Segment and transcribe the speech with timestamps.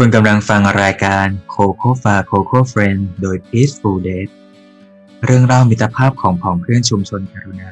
[0.00, 4.32] คุณกำลังฟังรายการ Coco f a Coco Friend โดย Peaceful Date
[5.24, 7.70] เรื่องเล่ามิตรภาพของผองเพื่อนชุมชนกรุณา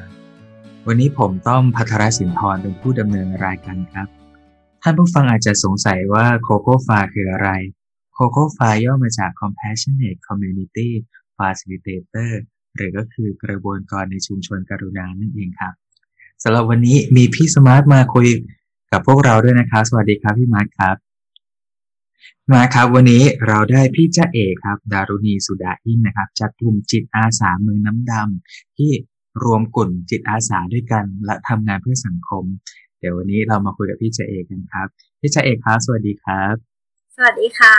[0.87, 4.07] วันนี้ผมต้อมพัทรสินทรเป็นผู้ดำเนินรายการครับ
[4.81, 7.49] ท่านผู้ฟังอาจจะสงสัยว่า Coco f a คืออะไร
[8.17, 10.89] Coco f a ย่อมาจาก Compassionate Community
[11.37, 12.31] Facilitator
[12.75, 15.73] หรือก็คือกระบวนการในชุมชนกรุณานั่นเองครับ
[16.43, 18.27] สำหรับวันนี้มีพี่สมาร์ทมาคุย
[18.91, 20.97] กับพวกเราด้วยนะครับ สวัสดีครับพี่มาร์ทครับ
[22.53, 28.91] มาครับวันนี้เราได้พี่จ้าเอกครับ ดารุณีสุดาอินนะครับ จากกลุ่มจิตอาสาเมืองน้ำดำที่
[29.43, 32.43] รวมกลุ่มจิตอาสาด้วยกัน และทำงานเพื่อสังคม
[32.99, 34.87] เดี๋ยววันนี้เรามาคุยกับพี่จ้าเอกกันครับ
[35.19, 36.53] พี่จ้าเอกครับสวัสดีครับ
[37.15, 37.77] สวัสดีค่ะ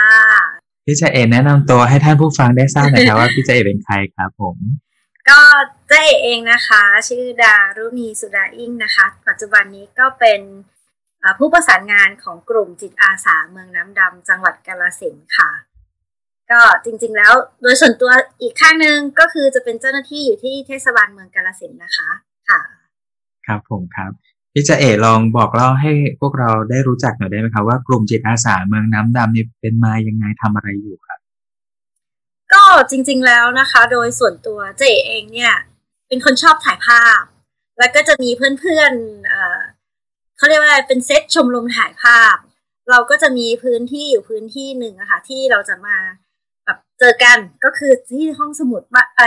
[0.85, 4.57] พี่จ้าเอกแนะนำตัวให้ท่านผู้ฟังได้ทราบหน่อยครับว่าพี่จ้าเอกเป็นใครครับผม
[5.29, 5.41] ก็
[5.89, 10.41] เจ๊เองนะคะ ชื่อดารุณีสุดาอิงนะคะ ปัจจุบันนี้ก็เป็น
[11.39, 15.51] ผู้ประสานงานของกลุ่มจิตอาสาเมืองน้ำดำจังหวัดกาลสินค่ะ
[16.51, 18.11] ก็จริงๆแล้วโดยส่วนตัว
[18.41, 22.09] อีกข้างหนึ่งก็คือจะเป็นเจ้าหน้าที่อยู่ที่เทศบาลเมืองกาลสินนะคะ
[22.49, 22.61] ค่ะ
[23.47, 24.11] ครับผมครับ
[24.53, 31.19] พี่จะเอลองบอกเล่าให้พวกเราได้รู้จักหน่อยได้ไหมครับว่ากลุ่มจิตอาสาเมืองน้ำดำนี่เป็นมายังไงทำอะไรอยู่ครับ
[32.53, 35.53] ก็จริงๆแล้วนะคะ โดยส่วนตัวเจเองเนี่ย
[36.07, 37.23] เป็นคนชอบถ่ายภาพ
[37.79, 39.76] แล้วก็จะมีเพื่อนๆ
[40.37, 42.37] เขาเรียกว่าเป็นเซตชมรมถ่ายภาพ
[42.89, 45.97] เราก็จะมีพื้นที่อยู่พื้นที่หนึ่งอะค่ะที่เราจะมา
[46.65, 48.81] แบบเจอกันก็คือที่ห้องสมุด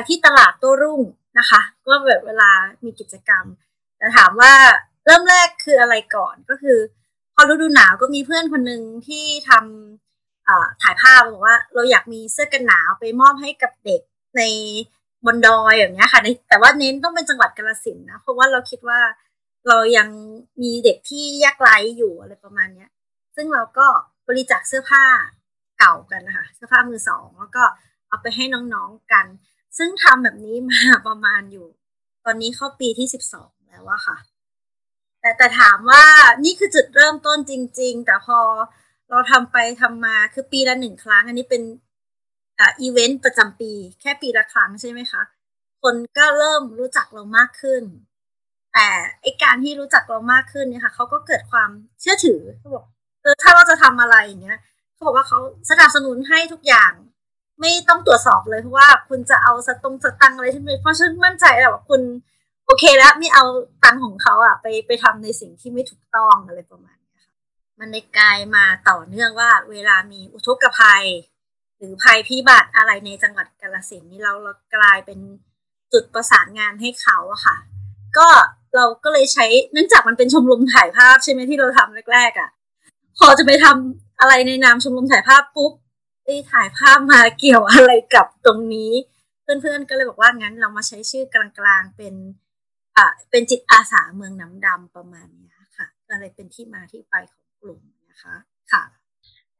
[0.09, 1.01] ที่ตลาดโต้รุ่ง
[1.39, 2.51] นะคะก็แบบเวลา
[2.85, 3.45] มีกิจกรรม
[3.99, 4.53] แต่ถามว่า
[5.05, 6.79] เริ่มแรกคืออะไรก่อนก็คือ
[7.35, 14.01] พอฤดูหนาวก็มีเพื่อนคนหนึ่งที่ทำถ่ายภาพบอกว่าเราอยากมีเสื้อกันหนาวไปมอบให้กับเด็ก
[14.37, 14.43] ใน
[15.27, 19.01] บนดอยอย่างเงี้ยค่ะแต่ว่าเน้นต้องเป็นจังหวัดกาลสินนะเพราะว่าเราคิดว่า
[19.69, 20.09] เรายัง
[20.63, 22.91] มีเด็กที่ยากไร้อยู่อะไรประมาณเนี้ย
[23.37, 23.87] ซึ่งเราก็
[24.29, 25.05] บริจาคเสื้อผ้า
[25.79, 27.65] เก่ากันนะคะเสื้อผ้ามือสองแล้วก็
[28.09, 29.27] เอาไปให้น้องๆกัน
[29.79, 31.67] ซึ่งทำแบบนี้มาประมาณอยู่
[32.25, 34.17] ตอนนี้เข้าปีที่สิบสองแล้วว่าค่ะ
[35.21, 36.05] แต่แต่ถามว่า
[36.45, 38.39] นี่คือจุดเริ่มต้นจริง ๆ แต่พอ
[39.11, 41.63] เราทำไปทำมาคือปีละหนึ่งครั้ง อันนี้เป็น
[42.59, 45.23] อ่าอีเวนต์ประจำปี แค่ปีละครั้งใช่ไหมคะ
[45.83, 47.83] คนก็เริ่มรู้จักเรามากขึ้น
[48.75, 48.89] แต่
[49.23, 51.71] ไอการที่รู้จักเรามากขึ้นเนี่ยค่ะเขาก็เกิดความ
[52.01, 52.85] เชื่อถือเขาบอก
[53.23, 54.59] เออถ้าเราจะทำอะไรอย่างเงี้ย
[54.95, 55.39] เขาบอกว่าเขา
[55.71, 56.93] สนับสนุนให้ทุกอย่าง
[57.61, 62.01] ไม่ต้องตรวจสอบเลยเพราะว่าคุณจะเอาสตงสตังอะไรที่ไม่เพราะฉันมั่นใจแหละว่าคุณ
[62.67, 63.45] โอเคแล้วไม่เอา
[63.85, 67.35] ตังของเขาอะไปไปทำในสิ่งที่ไม่ถูกต้องอะไรประมาณนี้ค่ะ
[67.79, 71.05] มันในกลายมาต่อเนื่องว่า เวลามีอุทกภัย
[71.79, 75.19] หรือภัยพิบัติอะไรในจังหวัดกาลสินนี่เราเรากลายเป็น
[75.93, 77.57] จุดประสานงานให้เขาอะค่ะ
[78.19, 78.29] ก็
[78.77, 82.51] เราก็เลยใช้เนื่องจากมันเป็นชมรมถ่ายภาพใช่ไหมที่เราทำแรกๆอะ
[83.19, 85.73] พอจะไปทำอะไรในนามชมรมถ่ายภาพปุ๊บ
[86.25, 88.93] ไอ้ถ่ายภาพมาเกี่ยวอะไรกับตรงนี้
[89.43, 92.15] เพื่อนๆก็เลยบอกว่างั้นเรามาใช้ชื่อกลางๆเป็น
[92.97, 97.81] อ่าเป็นจิตอาสาเมืองน้ำดำประมาณนี้ค่ะก็เลยเป็นที่มาที่ไปของกลุ่ม
[98.11, 98.35] นะคะ
[98.73, 98.83] ค่ะ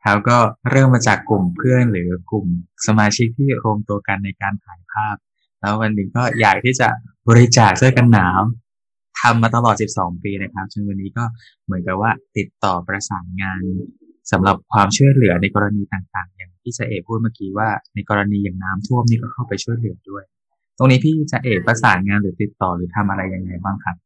[0.05, 0.39] ครับก็
[0.71, 2.47] เริ่มมาจากกลุ่มเพื่อนหรือกลุ่ม
[2.87, 5.17] สมาชิกที่รวมตัวกันในการถ่ายภาพ
[5.61, 6.89] แล้ววันหนึ่งก็อยากที่จะ
[7.29, 8.41] บริจาคเสื้อกันหนาว
[9.21, 11.25] ทำมาตลอด 12 ปีนะครับจนวันนี้ก็
[11.65, 13.61] เหมือนกับว่าติดต่อประสานงาน
[14.33, 20.25] สำหรับความช่วยเหลือในกรณีต่างๆ อย่างที่จะเอกพูดเมื่อกี้ว่า ในกรณีอย่างน้ำท่วมนี่ก็เข้าไปช่วยเหลือด้วย
[20.79, 23.97] ตรงนี้พี่จะเอกประสานงานหรือติดต่อหรือทำอะไรยังไงบ้างครับ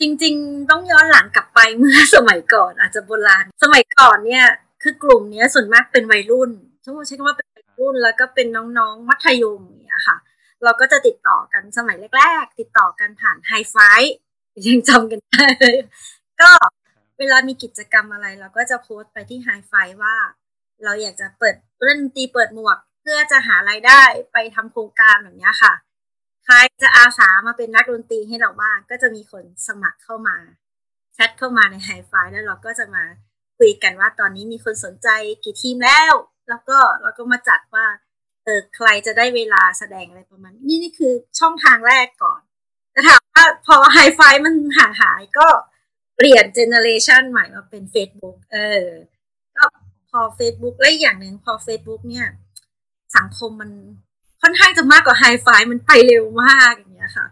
[0.00, 4.46] จริง ๆ ต้องย้อนหลังกลับไปเมื่อสมัยก่อนอาจจะโบราณ สมัยก่อนเนี่ย
[4.82, 6.50] คือกลุ่มนี้ส่วนมากเป็นวัยรุ่น
[6.84, 8.46] ช่วงใช้คำว่าเป็นวัยรุ่นแล้วก็เป็น
[8.78, 10.16] น้องๆมัธยมเนี่ยค่ะ
[10.64, 13.76] เราก็จะติดต่อกันสมัยแรก ๆ ติดต่อกันผ่านไฮไฟ
[14.66, 15.46] ยังจำกันได้
[16.40, 16.50] ก็
[17.18, 20.16] เวลามีกิจกรรมอะไร เราก็จะโพสต์ไปที่ไฮไฟว่า
[20.84, 25.72] เราอยากจะเปิดเล่นตีเปิดหมวก เพื่อจะหารายได้ไปทำโครงการแบบนี้ค่ะ
[26.44, 30.36] ใครจะอาสามาเป็นนักดนตรีให้เราบ้างก็จะมีคนสมัครเข้ามา
[31.14, 33.04] แชทเข้ามาในไฮไฟแล้วเราก็จะมา
[33.58, 35.08] คุยกันว่าตอนนี้มีคนสนใจ
[35.44, 36.12] กี่ทีมแล้ว
[36.48, 37.86] แล้วก็เราก็มาจัดว่า
[38.44, 42.40] เออใครจะได้เวลาแสดงอะไรประมาณนี่นี่คือช่องทางแรกก่อน
[42.92, 45.46] แต่ถามว่าพอไฮไฟมันห่างหายก็
[46.16, 48.84] เปลี่ยนเจเนอเรชันใหม่มาเป็น Facebook เออ
[49.56, 49.64] ก็
[50.10, 52.26] พอ Facebook และอย่างหนึ่งพอ Facebook เนี่ย
[53.16, 53.70] สังคมมัน
[54.42, 57.26] ค่อนข้างจะมากกว่าไฮไฟมันไปเร็วมากอย่างเงี้ยค่ะ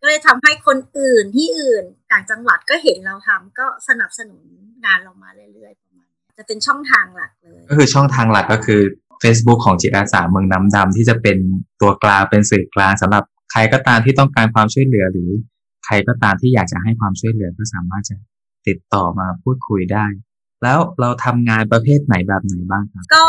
[0.00, 4.42] ก็เลยทำให้คนอื่นที่อื่นต่างจังหวัดก็เห็นเราทำก็สนับสนุน
[4.84, 6.08] งานเรามาเรื่อยๆประมาณ
[6.38, 8.82] จะเป็นช่องทางหลักเลย ก็คือช่องทางหลักก็คือ
[9.22, 11.36] Facebook ของจิตอาสาเมืองน้ำดำที่จะเป็น
[11.80, 15.30] ตัวกลางเป็นสื่อกลางสำหรับใครก็ตามที่ต้องการความช่วยเหลือหรือ
[15.86, 18.16] ใครก็ตามที่อยากจะให้ความช่วยเหลือก็สามารถจะ
[18.66, 20.06] ติดต่อมาพูดคุยได้
[20.62, 23.24] แล้วเราทำงานประเภทไหนแบบไหนบ้างครับก็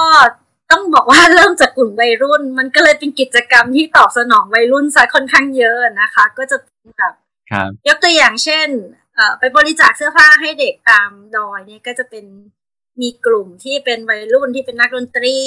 [0.72, 7.14] ต้องบอกว่าเริ่มจากกลุ่มวัยรุ่น มันก็เลยเป็นกิจกรรมที่ตอบสนองวัยรุ่นซะค่อนข้างเยอะนะคะ ก็จะเป็นแบบ
[7.52, 8.68] ครับยกตัวอย่างเช่น
[9.16, 12.26] เอ่อไปบริจาคเสื้อผ้าให้เด็กตามดอยเนี่ยก็จะเป็น
[13.02, 15.38] มีกลุ่มที่เป็นวัยรุ่นที่เป็นนักดนตรี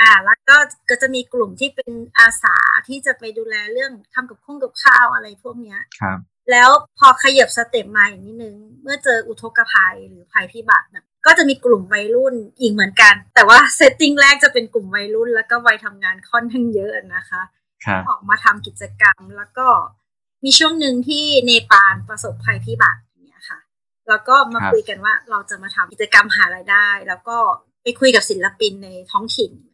[0.00, 0.56] อ่าแล้วก็
[0.90, 2.56] ก็จะมีกลุ่มที่เป็นอาสา
[2.88, 6.18] ที่จะไปดูแลเรื่องทำกับข้องกับข้าวอะไรพวกเนี้ยครับ
[6.50, 6.68] แล้ว
[6.98, 17.42] พอขยับ step มาอีกนิดนึง เมื่อเจออุทกภัยหรือภัยพิบัติเนี่ยก็จะมีกลุ่มวัยรุ่นอีกเหมือนกัน แต่ว่า setting แรกจะเป็นกลุ่มวัยรุ่น แล้วก็วัยทำงานค่อนข้างเยอะนะคะ
[17.84, 19.66] ครับออกมาทำกิจกรรมแล้วก็
[20.44, 23.58] มีช่วงหนึ่งที่เนปาลประสบภัยพิบัติอย่างเงี้ยค่ะ
[24.08, 27.36] แล้วก็มาครับคุยกันว่าเราจะมาทำกิจกรรมหารายได้ แล้วก็
[27.82, 29.73] ไปคุยกับศิลปินในท้องถิ่นแบบเนี้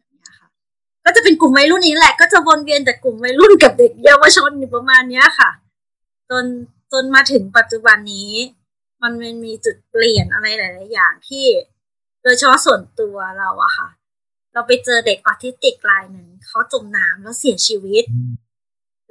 [1.05, 5.49] ก็จะเป็นกลุ่มวัยรุ่นนี้แหละ ก็จะวนเวียนแต่กลุ่มวัยรุ่นกับเด็กเยาวชนอยู่ประมาณเนี้ยค่ะ
[6.29, 6.45] จน
[6.91, 8.31] จนมาถึงปัจจุบันนี้
[9.01, 11.45] มันมันมีจุดเปลี่ยนอะไรหลาย ๆ อย่างที่
[12.23, 13.87] โดยเฉพาะส่วนตัวเราอะค่ะ
[14.53, 18.31] เราไปเจอเด็กออทิสติกรายหนึ่งเขาจมน้ำแล้วเสียชีวิตอืม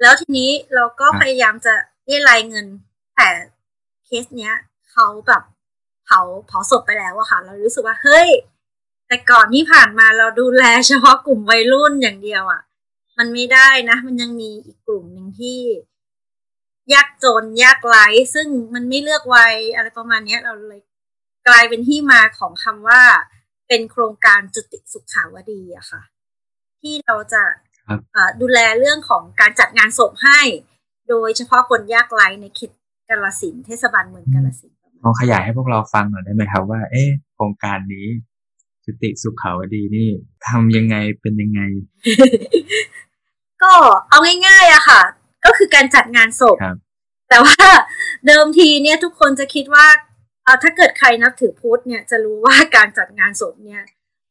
[0.01, 1.73] แล้วทีนี้เราก็ครับพยายามจะ
[2.05, 2.65] เรียรายเงิน
[3.15, 3.29] แต่
[4.05, 4.53] เคสเนี้ย
[4.91, 5.43] เขาแบบ
[6.05, 8.27] เผาเผาศพไปแล้วอะค่ะ เรารู้สึกว่าเฮ้ย
[9.11, 12.61] แต่ก่อนที่ผ่านมาเราดูแลเฉพาะกลุ่มวัยรุ่นอย่างเดียวอะ
[13.17, 15.59] มันไม่ได้นะ มันยังมีอีกกลุ่มหนึ่งที่
[16.93, 20.81] ยากจนยากไร้ซึ่งมันไม่เลือกวัยอะไรประมาณเนี้ยเราเลย
[21.47, 23.01] กลายเป็นที่มาของคำว่า
[23.67, 26.01] เป็นโครงการจุติสุขาวดีอะค่ะ
[26.81, 27.41] ที่เราจะ
[27.87, 30.39] ครับเอ่อดูแลเรื่องของการจัดงานศพให้
[31.09, 32.71] โดยเฉพาะคนยากไร้ในเขต
[33.09, 38.07] กาลสินธุ์เทศบาลเมืองกาลสินธุ์ประมาณลองขยายให้พวกเราฟังหน่อยได้ไหมครับว่า เอ๊ะโครงการนี้
[38.85, 40.09] จุติสุขาวดีนี่
[40.47, 41.61] ทำยังไงเป็นยังไง
[43.63, 43.73] ก็
[44.09, 45.01] เอาง่ายๆอะค่ะ
[45.45, 46.77] ก็คือการจัดงานศพครับ
[47.29, 47.55] แต่ว่า
[48.27, 49.87] เดิมทีเนี่ยทุกคนจะคิดว่า
[50.43, 53.81] เอ่อถ้าเกิดใครนับถือพุทธเนี่ยจะรู้ว่าการจัดงานศพเนี่ย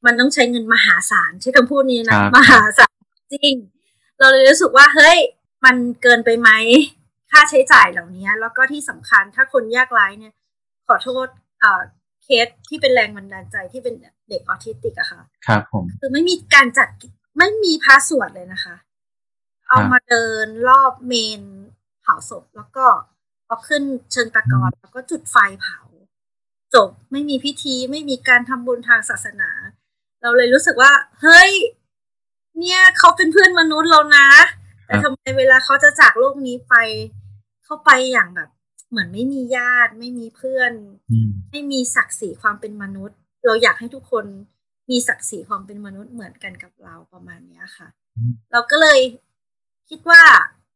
[0.05, 2.94] มันต้องใช้เงินมหาศาลใช้คำพูดนี้คนะรับมหาศาล
[3.32, 3.55] จริง
[4.19, 5.19] เราเลยรู้สึกว่าเฮ้ย
[5.64, 6.50] มันเกินไปไหม
[7.31, 10.32] ค่าใช้จ่ายเหล่านี้แล้วก็ที่สำคัญถ้าคนยากไร้เนี่ย
[10.87, 11.26] ขอโทษ
[12.31, 13.94] เอ่อเคสที่เป็นแรงบันดาลใจที่เป็น
[14.29, 16.88] เด็กออทิสติกอะค่ะครับผมคือไม่มีการจัด
[17.38, 18.75] ไม่มีพระสวดเลยนะคะ
[19.69, 21.43] เอามาเดินรอบเมน
[22.03, 22.87] เผาศพแล้วก็
[23.47, 23.82] เอาขึ้น
[24.12, 25.81] เชิงตะกอนแล้วก็จุดไฟเผา
[26.75, 29.50] จบไม่มีพิธีไม่มีการทำบุญทางศาสนา
[30.23, 31.50] เราเลยรู้สึกว่า เฮ้ย
[32.59, 34.29] เนี่ยเขาเป็นเพื่อนมนุษย์เรานะ
[34.87, 36.75] แต่ทำไมเวลาเขาจะจากโลกนี้ไป
[37.65, 38.49] เข้าไปอย่างแบบ
[38.90, 40.72] เหมือนไม่มีญาติ ไม่มีเพื่อน
[41.10, 43.16] อืมไม่มีศักดิ์ศรีความเป็นมนุษย์
[43.46, 44.25] เราอยากให้ทุกคน
[44.90, 49.00] มีศักดิ์ศรีความเป็นมนุษย์เหมือนกันกับเราประมาณเนี้ยค่ะอืมเราก็เลย
[49.88, 50.22] คิดว่า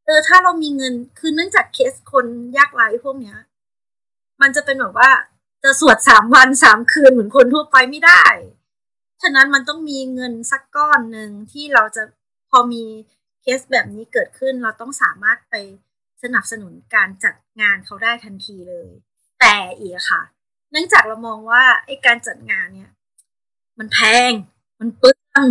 [0.05, 2.27] เออถ้าเรามีเงินคือเนื่องจากเคสคน
[2.57, 3.39] ยากไร้พวกเนี้ย
[4.41, 5.11] มันจะเป็นแบบว่า
[5.65, 8.25] จะสวดสามวันสามคืนเหมือนคนทั่วไปไม่ได้
[9.23, 12.03] ฉะนั้นมันต้องมีเงินสักก้อนหนึ่งที่เราจะ
[12.51, 12.83] พอมี
[13.43, 15.55] เคสแบบนี้เกิดขึ้น เราต้องสามารถไป
[16.25, 18.89] สนับสนุนการจัดงานเขาได้ทันทีเลย
[19.41, 20.23] แต่อีกอะค่ะ
[20.71, 22.91] เนื่องจากเรามองว่าไอ้การจัดงานเนี่ย
[23.79, 23.99] มันแพ
[24.31, 24.33] ง
[24.81, 25.47] มันเปลือง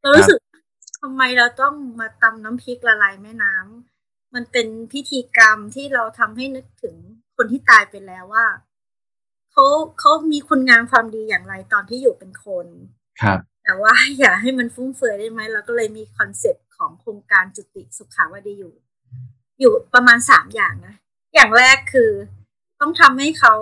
[0.00, 0.38] เรารู้สึก
[1.00, 6.96] ทำไมเราต้องมาตำน้ำพริกละลายแม่น้ำมันเป็นพิธีกรรมที่เราทำให้นึกถึง
[7.36, 8.46] คนที่ตายไปแล้วว่า
[9.52, 9.64] เขา
[10.00, 12.66] เขามีคุณงามความดีอย่างไรตอนที่อยู่เป็นคน
[13.22, 18.74] ครับแต่ว่าอย่าให้มันฟุ่มเฟือยได้ไหมเราก็เลยมี concept ของโครงการจุติสุขาวดีอยู่
[19.60, 20.94] อยู่ประมาณสามอย่างนะ
[21.34, 22.10] อย่างแรกคือ
[22.80, 23.54] ต้องทำให้เขา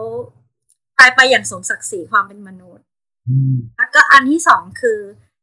[0.98, 2.86] ตายไปอย่างสมศักดิ์ศรีความเป็นมนุษย์
[3.28, 5.00] อืมแล้วก็อันที่สองคือ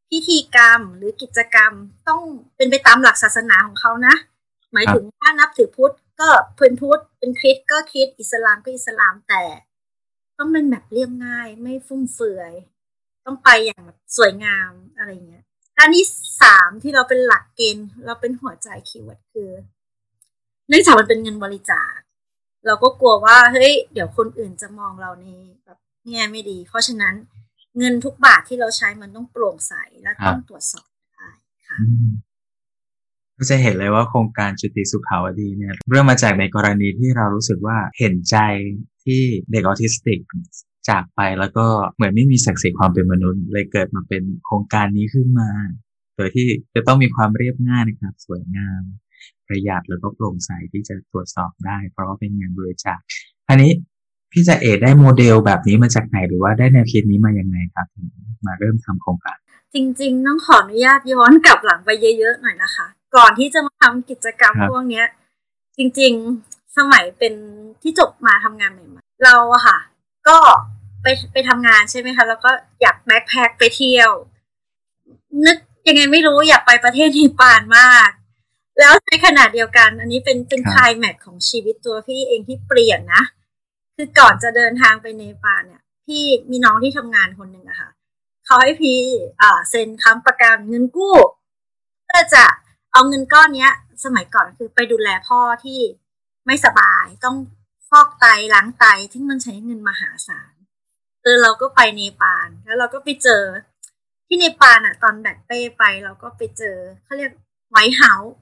[0.09, 1.71] พิธีกรรมหรือกิจกรรม
[2.07, 2.21] ต้อง
[2.57, 4.15] เป็นไปตามหลักศาสนาของเขานะ
[4.73, 9.43] หมายถึงถ้านับถือพุทธก็เป็นพุทธเป็นคริสต์ก็คริสต์อิสลามก็อิสลามแต่
[10.37, 12.53] ต้องเป็นแบบเรียบง่ายไม่ฟุ่มเฟือย
[13.25, 15.43] ต้องไปอย่างแบบสวยงามอะไรเงี้ย
[15.77, 16.07] ด้านที่
[16.41, 19.49] สามที่เราเป็นหลักเกณฑ์เราเป็นหัวใจ keyword คือ
[20.71, 21.93] เนื่องจากมันเป็นเงินบริจาค
[22.67, 25.25] เราก็กลัวว่าเฮ้ยเดี๋ยวคนอื่นจะมองเราใน
[25.65, 25.77] แบบ
[26.09, 27.13] แง่ไม่ดี เพราะฉะนั้น
[27.77, 31.29] เงินทุกบาทที่เราใช้มันต้องโปร่งใสและต้องตรวจสอบได้
[31.67, 31.77] ค่ะ
[33.37, 38.37] ก็จะเห็นเลยว่าโครงการจุติสุขาวดีเนี่ยเริ่มมาจากในกรณีที่เรารู้สึกว่าเห็นใจ
[39.03, 40.19] ที่เด็กออทิสติก
[40.89, 45.49] จากไปแล้วก็เหมือนไม่มีศักดิ์ศรีความเป็นมนุษย์ เลยเกิดมาเป็นโครงการนี้ขึ้นมา
[46.15, 48.81] โดยที่จะต้องมีความเรียบง่ายนะครับ สวยงาม
[49.47, 52.99] ประหยัดแล้วก็โปร่งใสที่จะตรวจสอบได้ เพราะว่าเป็นเงินบริจาค
[53.49, 53.71] อันนี้
[54.31, 58.07] พี่จะเอได้โมเดลแบบนี้มาจากไหนหรือว่าได้แนวคิดนี้มายังไงครับถึง
[58.45, 59.37] มาเริ่มทำโครงการ
[59.73, 62.85] จริง ๆ ต้องขออนุญาตย้อนกลับหลังไปเยอะๆหน่อยนะคะ
[63.15, 65.05] ก่อนที่จะมาทำกิจกรรมครับพวกเนี้ย
[65.77, 66.13] จริง
[66.45, 67.33] ๆสมัยเป็น
[67.81, 69.77] ที่จบมาทำงานใหม่ๆเราอะค่ะ
[70.27, 70.37] ก็
[71.01, 72.51] ไปไปทำงานใช่ไหมคะแล้วก็
[72.81, 74.11] อยากแบ็คแพคไปเที่ยว
[75.45, 78.09] นึกยังไงไม่รู้อยากไปประเทศเนปาลมาก
[78.79, 83.23] แล้วในขณะเดียวกัน อันนี้เป็นเป็นคลายแม็กของชีวิตตัวพี่เองที่เปลี่ยนนะ
[83.95, 87.89] คือก่อนจะเดินทางไปเนปาลเนี่ย พี่มีน้องที่ทำงานคนหนึ่งอะค่ะ
[88.45, 88.99] เขาให้พี่
[89.41, 91.15] อ่าเซ็นค้ำประกันเงินกู้
[92.05, 92.43] เพื่อจะ
[92.93, 93.71] เอาเงินก้อนเนี้ย
[94.03, 95.79] สมัยก่อนคือไปดูแลพ่อที่
[96.45, 97.37] ไม่สบายต้อง
[97.89, 100.53] ฟอกไตล้างไตที่มันใช้เงินมหาศาล
[101.23, 103.43] เออเราก็ไปเนปาลแล้วเราก็ไปเจอ
[104.27, 107.31] ที่เนปาลอะตอนแบกเป้ไป เราก็ไปเจอเขาเรียก
[107.69, 108.33] ไวท์เฮาส์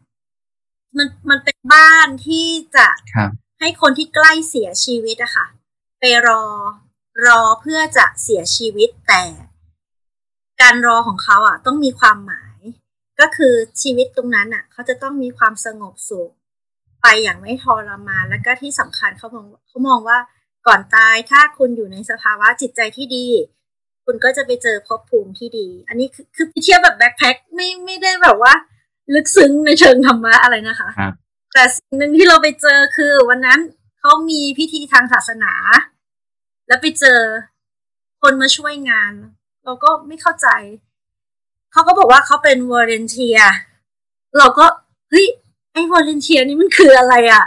[0.98, 5.48] มันมันเป็นบ้านที่จะครับให้คนที่ใกล้เสียชีวิตอะค่ะ
[6.00, 6.44] ไปรอ
[7.28, 9.24] รอเพื่อจะเสียชีวิตแต่
[10.62, 12.58] การรอของเขาอะต้องมีความหมาย
[13.20, 16.32] ก็คือชีวิตตรงนั้นอะเขาจะต้องมีความสงบสุข
[17.02, 20.18] ไปอย่างไม่ทรมานแล้วก็ที่สำคัญเขามองเขามองว่า
[20.68, 23.28] ก่อนตายถ้าคุณอยู่ในสภาวะจิตใจที่ดี
[24.06, 28.54] คุณก็จะไปเจอภพภูมิที่ดี อันนี้คือคือไปเที่ยวแบบ backpack ไม่ไม่ได้แบบว่า
[29.14, 31.14] ลึกซึ้งในเชิงธรรมะอะไรนะคะครับ
[31.54, 33.60] แต่สิ่งหนึ่งที่เราไปเจอคือ วันนั้น
[34.00, 35.54] เขามีพิธีทางศาสนา
[36.68, 37.20] แล้วไปเจอ
[38.22, 39.12] คนมาช่วยงาน
[39.64, 40.48] เราก็ไม่เข้าใจ
[41.72, 43.38] เขาก็บอกว่าเขาเป็น volunteer
[44.38, 44.66] เราก็
[45.10, 45.28] เฮ้ย
[45.74, 47.44] ไอ้ volunteer นี่มันคืออะไรอะค่ะ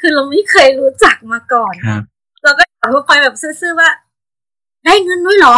[0.00, 2.02] คือเราไม่เคยรู้จักมาก่อนครับ
[2.44, 3.90] เราก็ถามเขาไปแบบซื่อๆว่า
[4.84, 5.56] ได้เงินด้วยเหรอ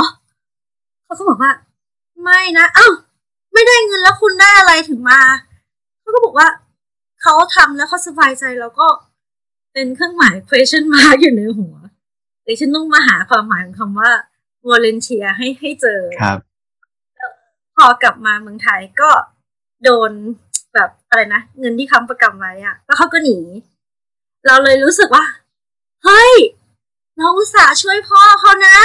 [1.04, 1.52] เขาก็บอกว่า
[2.22, 2.88] ไม่นะ เอ้า
[3.52, 5.20] ไม่ได้เงินแล้วคุณได้อะไรถึงมา
[6.08, 6.48] เขาก็บอกว่า
[7.22, 8.88] เขาทำแล้วเขาสบายใจแล้วก็
[9.72, 11.74] เป็นเครื่องหมาย question mark อยู่ในหัว
[12.42, 14.10] เดี๋ยวฉันต้องมาหาความหมายของคำว่า
[14.68, 16.38] volunteer ให้ให้เจอครับ
[17.76, 19.10] พอกลับมาเมืองไทยก็
[19.84, 20.10] โดน
[20.74, 23.38] แบบอะไรนะเงินที่ค้ำประกันไว้อะแล้วเขาก็หนี
[24.46, 25.24] เราเลยรู้สึกว่า
[26.04, 26.32] เฮ้ย
[27.16, 28.78] เราอุตส่าห์ช่วยพ่อเขานะ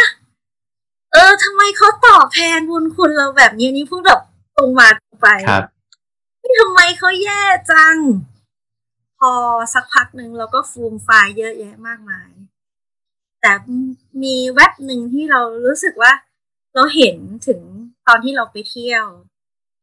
[1.13, 4.21] เออทำไมเขาตอบแทนบุญคุณเราแบบนี้นี่พูดแบบ
[4.57, 5.63] ตรงมาตรงไปครับ
[6.59, 7.97] ทำไมเขาแย่จัง
[9.19, 9.31] พอ
[9.73, 12.29] สักพักหนึ่งเราก็ฟูมไฟล์เยอะแยะมากมาย
[13.41, 13.51] แต่
[14.23, 16.11] มีแว็บหนึ่งที่เรารู้สึกว่า
[16.75, 17.59] เราเห็นถึง
[18.07, 19.05] ตอนที่เราไปเที่ยว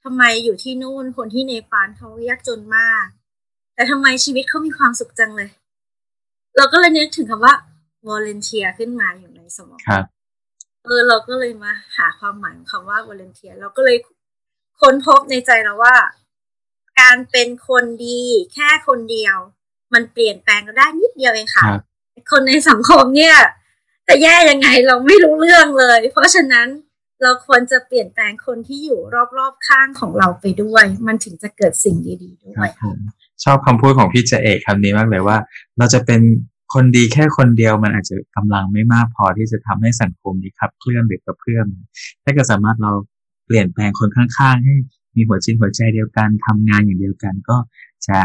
[0.05, 3.07] ทำไมอยู่ที่นู่นคนที่เนปาลเขายากจนมาก
[3.75, 5.50] แต่ทำไมชีวิตเขามีความสุขจังเลย
[6.57, 7.55] เราก็เลยนึกถึงคำว่า
[8.09, 10.05] volunteer ขึ้นมาอยู่ในสมองครับ
[10.85, 13.97] เออเราก็เลยมาหาความหมายของคำว่า volunteer เราก็เลย
[14.81, 15.95] ค้นพบในใจเราว่า
[17.00, 18.21] การเป็นคนดี
[18.54, 19.37] แค่คนเดียว
[19.92, 21.83] มันเปลี่ยนแปลงเราได้นิดเดียวเองคค่ะรับ
[22.30, 23.37] คนในสังคมเนี่ย
[24.09, 26.69] จะแย่ยังไงเราไม่รู้เรื่องเลย เพราะฉะนั้น
[27.23, 29.00] เราควรจะเปลี่ยนแปลงคนที่อยู่
[29.38, 32.97] รอบๆข้างของเราไปด้วย มันถึงจะเกิดสิ่งดีๆด้ควรัยบผม
[33.45, 35.37] ชอบคำพูดของพี่เจเอกคำนี้มากเลยว่า
[35.78, 36.21] เราจะเป็น
[36.75, 41.66] คนดีแค่คนเดียวมันอาจจะกำลังไม่มากพอที่จะทำให้สังคมนี้ขับเคลื่อนหรือกระเพื่อม
[42.25, 42.92] ถ้าเกิดสามารถเรา
[43.47, 44.75] เปลี่ยนแปลงคนข้างๆ ให้
[45.14, 47.57] มีหัวจิตหัวใจเดียวกันทำงานอย่างเดียวกันก็
[48.09, 48.19] จะ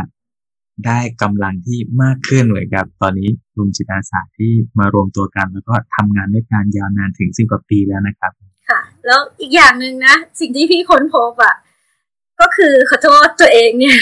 [0.86, 8.32] ได้กำลังที่มากขึ้นเหมือนกับ ตอนนี้กลุ่มจิตอาสาที่มารวมตัวกัน แล้วก็ทำงานด้วยกันยาวนานถึงสิบกว่าปีแล้วนะครับ
[8.70, 11.56] ค่ะ แล้วอีกอย่างหนึ่งนะ สิ่งที่พี่ค้นพบอะ
[12.40, 14.00] ก็คือขอโทษตัวเองเนี่ย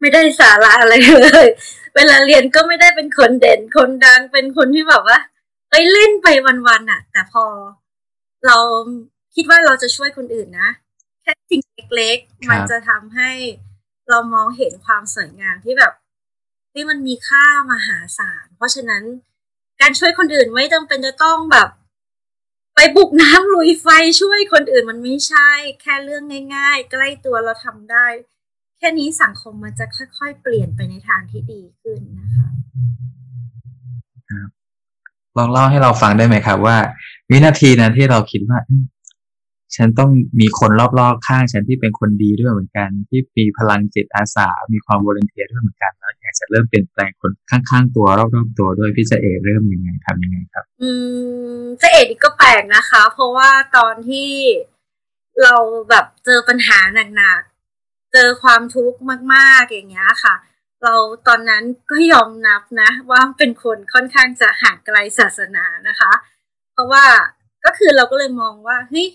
[0.00, 1.48] ไม่ได้สาระอะไรเลย
[1.94, 5.18] เวลาเรียนก็ไม่ได้เป็นคนเด่นคนดังเป็นคนที่แบบว่า
[5.70, 6.26] เอ้ยเล่นไป
[6.66, 7.44] วันๆอะ แต่พอ
[8.46, 8.56] เรา
[9.34, 10.70] คิดว่าเราจะช่วยคนอื่นนะ
[11.28, 11.62] ค่สิ่ง
[11.96, 13.30] เล็กครับๆมันจะทำให้
[14.08, 15.92] เรามองเห็นความสวยงามที่แบบ
[16.72, 19.02] ที่มันมีค่ามหาศาล เพราะฉะนั้น
[19.80, 21.68] การช่วยคนอื่นไม่จำเป็นจะต้องแบบ
[22.74, 23.86] ไปบุกน้ำลุยไฟ
[24.20, 25.50] ช่วยคนอื่นมันไม่ใช่
[25.82, 26.24] แค่เรื่อง
[26.56, 28.06] ง่าย ๆ ใกล้ตัวเราทำได้
[28.78, 32.48] แค่นี้สังคมมันจะค่อย ๆ เปลี่ยนไปในทางที่ดีขึ้นนะคะ
[35.38, 36.76] ลองเล่าให้เราฟังได้ไหมครับว่า
[37.30, 38.84] วินาทีนั้นที่เราคิดว่าอืม
[39.76, 40.10] ฉันต้อง
[40.40, 50.90] มีคนรอบๆข้างฉันที่เป็นคนดีด้วยเหมือนกัน ที่มีพลังจิตอาสา มีความวอลเทียด้วยเหมือนกันแล้วอยากจะเริ่มเปลี่ยนแปลงคนข้างๆตัวรอบๆตัวด้วยพี่เจะเอเริ่มยังไงทำยังไงครับ อื
[51.60, 54.30] มเจะเอ็ดอีกก็แปลกนะคะ เพราะว่าตอนที่
[55.42, 55.54] เรา
[55.90, 56.78] แบบเจอปัญหา
[57.16, 58.98] หนักๆเจอความทุกข์
[59.34, 60.34] มากๆอย่างเงี้ยค่ะ
[60.82, 60.94] เรา
[61.28, 66.12] ตอนนั้นก็ยอมนับนะ ว่าเป็นคนค่อนข้างจะห่างไกลศาสนานะคะ
[66.72, 67.04] เพราะว่า
[67.64, 69.08] ก็คือเราก็เลยมองว่าเฮ้ย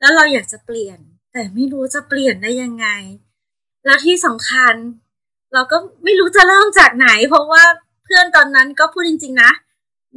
[0.00, 0.98] แล้วเราอยากจะเปลี่ยน
[1.32, 2.86] แต่ไม่รู้จะเปลี่ยนได้ยังไง
[3.84, 4.74] แล้วที่สำคัญ
[5.54, 7.64] เราก็ไม่รู้จะเริ่มจากไหน เพราะว่า
[8.04, 9.50] เพื่อนตอนนั้นก็พูดจริง ๆ นะ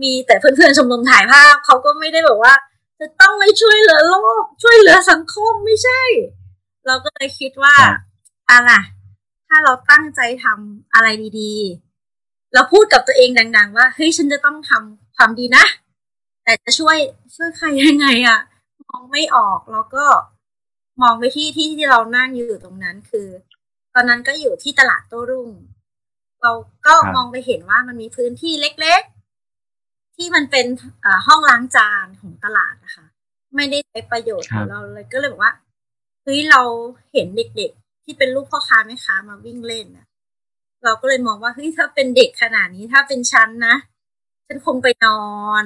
[0.01, 2.53] มีแต่เพื่อนๆชมรมถ่ายภาพเขาก็ไม่ได้แบบว่า
[2.99, 6.01] จะต้องไม่ช่วยเหลือโลก ช่วยเหลือสังคมไม่ใช่
[6.87, 7.99] เราก็เลยคิดว่าครับ
[8.51, 8.71] อะไร
[9.47, 11.07] ถ้าเราตั้งใจทำอะไร
[11.39, 15.65] ดีๆ เราพูดกับตัวเองดัง ๆ ว่าเฮ้ยฉันจะต้องทำความดีนะ
[16.43, 16.97] แต่จะช่วย
[17.35, 18.56] ช่วยใครยังไงอะมอง
[19.11, 20.05] ไม่ออกแล้วก็
[21.01, 23.27] มองไปที่ที่ที่เรานั่งอยู่ตรงนั้นคือ
[23.93, 25.49] ตอนนั้นก็อยู่ที่ตลาดโต้รุ่ง
[26.41, 26.51] เรา
[26.85, 30.65] ก็มองไปเห็นว่ามันมีพื้นที่เล็กๆ ที่มันเป็น
[31.27, 33.05] ห้องล้างจานของตลาดนะคะ
[33.55, 35.53] ไม่ได้ใช้ประโยชน์เราเลยก็เลยบอกว่า
[36.23, 36.61] เฮ้ยเรา
[37.13, 40.05] เห็นเด็กๆ ที่เป็นลูกพ่อค้าแม่ค้ามาวิ่งเล่นอะ
[40.83, 43.75] เราก็เลยมองว่าเฮ้ยถ้าเป็นเด็กขนาดนี้ถ้าเป็นชั้นนะ
[44.47, 45.23] ฉันคงไปนอ
[45.61, 45.63] น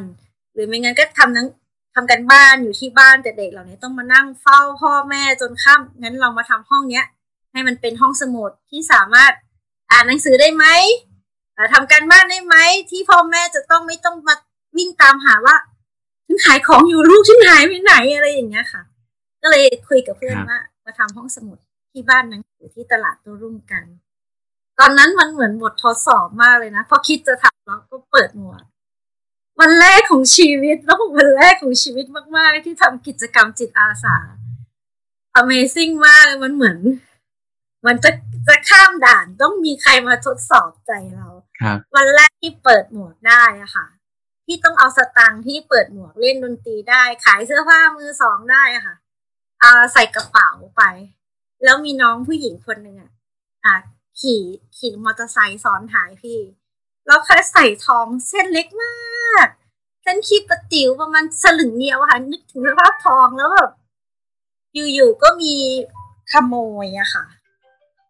[0.54, 1.48] หรือไม่งั้นก็ทำนั้ง
[1.94, 7.06] ทำกันบ้านอยู่ที่บ้านแต่เด็กเหล่านี้ต้องมานั่งเฝ้าพ่อแม่จนค่ำงั้นเรามาทำห้องเนี้ย
[7.52, 9.32] ให้มันเป็นห้องสมุดที่สามารถ
[9.92, 10.66] อ่านหนังสือได้ไหม
[11.74, 12.56] ทำการบ้านได้ไหม
[12.90, 14.36] ที่พ่อแม่จะต้องไม่ต้องมา
[14.78, 15.56] วิ่งตามหาว่า
[16.26, 18.82] ฉันขายของอยู่ลูกฉันหายไปไหนอะไรอย่างเงี้ยค่ะ
[19.42, 21.58] ก็เลยคุยกับเพื่อนว่ามาทำห้องสมุด
[21.92, 23.84] ที่บ้านหนังสือที่ตลาดตัวรุ่งกัน
[24.80, 28.64] ตอนนั้นมันเหมือนบททดสอบมากเลยนะพอคิดจะทำแล้วก็เปิดหมวด
[29.62, 32.06] วันแรกของชีวิต แล้ววันแรกของชีวิต
[32.38, 34.18] มาก ๆ ที่ทำกิจกรรมจิตอาสา
[35.42, 36.78] Amazing มากมันเหมือน
[37.86, 38.12] มันจะ
[38.48, 41.28] จะข้ามด่านต้องมีใครมาทดสอบใจเรา
[41.96, 43.88] วันแรกที่เปิดหมวกได้อะค่ะ
[44.46, 48.96] ที่ต้องเอาสตังค์ที่เปิดหมวกเล่นดนตรีได้ ขายเสื้อผ้ามือสองได้อะค่ะ
[49.60, 50.82] เอาใส่กระเป๋าไป
[51.64, 53.12] แล้วมีน้องผู้หญิงคนหนึ่งอะ
[53.66, 53.76] อะ
[54.22, 54.42] ขี่
[54.78, 56.40] ขี่มอเตอร์ไซค์ซ้อนท้ายพี่
[57.08, 59.48] แล้วค่ใส่ทองเส้นเล็กมาก
[60.04, 63.70] เส้นคีบประติ๋วประมาณสลึงเดียวค่ะ นึกถึงสภาพทองแล้วแบบ
[64.74, 65.54] อยู่ๆก็มี
[66.32, 66.56] ขโม
[66.86, 67.26] ยอะค่ะ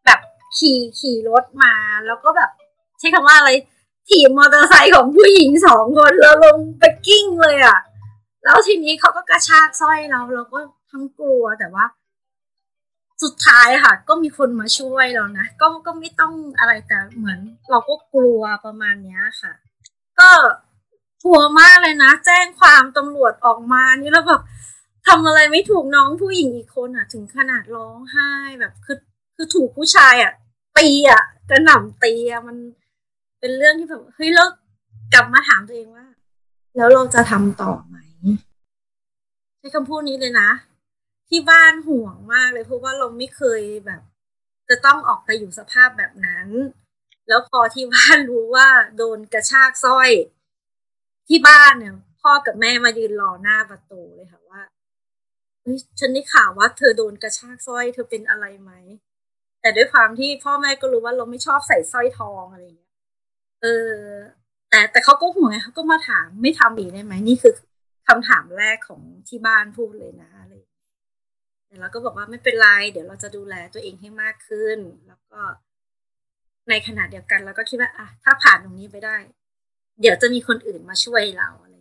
[0.05, 0.19] แบบ
[0.57, 1.73] ขี่ขี่รถมา
[2.05, 2.51] แล้วก็แบบ
[2.99, 3.51] ใช้คำว่าอะไร
[4.09, 7.79] ถีบมอเตอร์ไซค์ของผู้หญิงสองคนแล้วลงไปกิ้งเลยอะ
[8.43, 10.59] แล้วทีนี้เขาก็กระชากสร้อยเราเราก็
[10.91, 11.85] ทั้งกลัวแต่ว่า
[13.21, 19.53] สุดท้ายค่ะ ก็มีคนมาช่วยเรานะก็ก็ไม่ต้องอะไรแต่เหมือน เราก็กลัวประมาณเนี้ยค่ะ
[20.19, 20.29] ก็
[21.23, 24.41] กลัวมากเลยนะ แจ้งความตำรวจออกมานี่แล้วแบบ
[25.07, 28.29] ทำอะไรไม่ถูกน้องผู้หญิงอีกคนอะ ถึงขนาดร้องไห้
[28.59, 28.97] แบบคือ
[29.35, 30.31] คือถูกผู้ชายอะ
[30.77, 32.57] ตีอะกระหน่ำตีอะมัน
[33.39, 34.47] เป็นเรื่องที่แบบเฮ้ยแล้ว
[35.13, 36.05] กลับมาถามตัวเองว่า
[36.75, 37.97] แล้วเราจะทำต่อไหม
[39.57, 40.49] ใช้คำพูดนี้เลยนะ
[41.31, 44.01] ที่บ้านห่วงมากเลยเพราะว่าเราไม่เคยแบบ
[44.69, 46.47] จะต้องออกไปอยู่สภาพแบบนั้น
[47.27, 48.67] แล้วพอที่บ้านรู้ว่า
[48.97, 50.09] โดนกระชากสร้อย
[51.27, 54.61] ที่บ้านเนี่ย พ่อกับแม่มายืนรอหน้าประตูเลยค่ะว่า
[55.61, 58.71] เฮ้ยฉันได้ข่าวว่าเธอโดนกระชากสร้อย เธอเป็นอะไรไหม
[59.61, 62.97] แต่ด้วยความที่พ่อแม่ก็รู้ว่าเราไม่ชอบใส่สร้อยทองอะไรอย่างเงี้ย
[63.61, 63.95] เออ
[64.69, 67.53] แต่แต่เขาก็ห่วงไงเขาก็มาถามไม่ทำอีกได้ไหมนี่คือ
[68.07, 70.53] คำถามแรกของที่บ้านพูดเลยนะอะไร
[71.71, 75.41] แต่เราก็บอกว่าไม่เป็นไร เดี๋ยวเราจะดูแลตัวเองให้มากขึ้น แล้วก็
[76.69, 79.15] ในขณะเดียวกันเราก็คิดว่าอะถ้าผ่านตรงนี้ไปได้
[80.01, 81.75] เดี๋ยวจะมีคนอื่นมาช่วยเราอะไร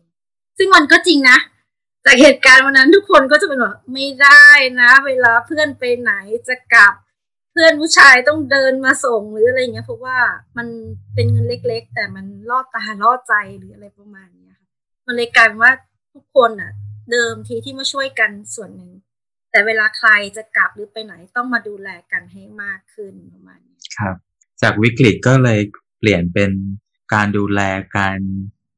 [0.58, 1.38] ซึ่งมันก็จริงนะ
[2.04, 4.46] จากเหตุการณ์วันนั้นทุกคนก็จะเป็นแบบไม่ได้
[4.80, 6.12] นะ เวลาเพื่อนไปไหน
[6.48, 6.94] จะกลับ
[7.52, 10.18] เพื่อนผู้ชายต้องเดินมาส่งหรืออะไรเงี้ยเพราะว่า
[10.56, 10.66] มัน
[11.14, 14.68] เป็นเงินเล็ก ๆ แต่มันลอดตาลอดใจหรืออะไรประมาณนี้ค่ะ
[15.06, 15.72] มันเลยกลายเป็นว่า
[16.14, 16.72] ทุกคนอะ
[17.12, 18.90] เดิมทีที่มาช่วยกันส่วนหนึ่ง
[19.50, 24.16] แต่เวลาใครจะกลับหรือไปไหนต้องมาดูแลกันให้มากขึ้นประมาณนี้ครับ
[24.62, 25.60] จากวิกฤตก็เลย
[25.98, 26.50] เปลี่ยนเป็น
[27.14, 27.60] การดูแล
[27.98, 28.18] การ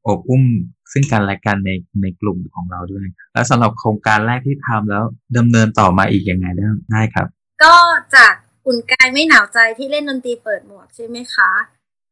[0.07, 0.45] อบอุ้ม
[0.93, 1.71] ซึ่งกันและกันใน
[2.03, 5.05] ในกลุ่มของเราด้วย แล้วสำหรับโครงการแรกที่ทำแล้ว
[5.37, 7.27] ดำเนินต่อมาอีกยังไงได้ได้ครับ
[7.63, 7.77] ก็
[8.17, 8.35] จาก
[8.67, 11.51] อุ่นกายไม่หนาวใจที่เล่นดนตรีเปิดหมวกใช่ไหมคะ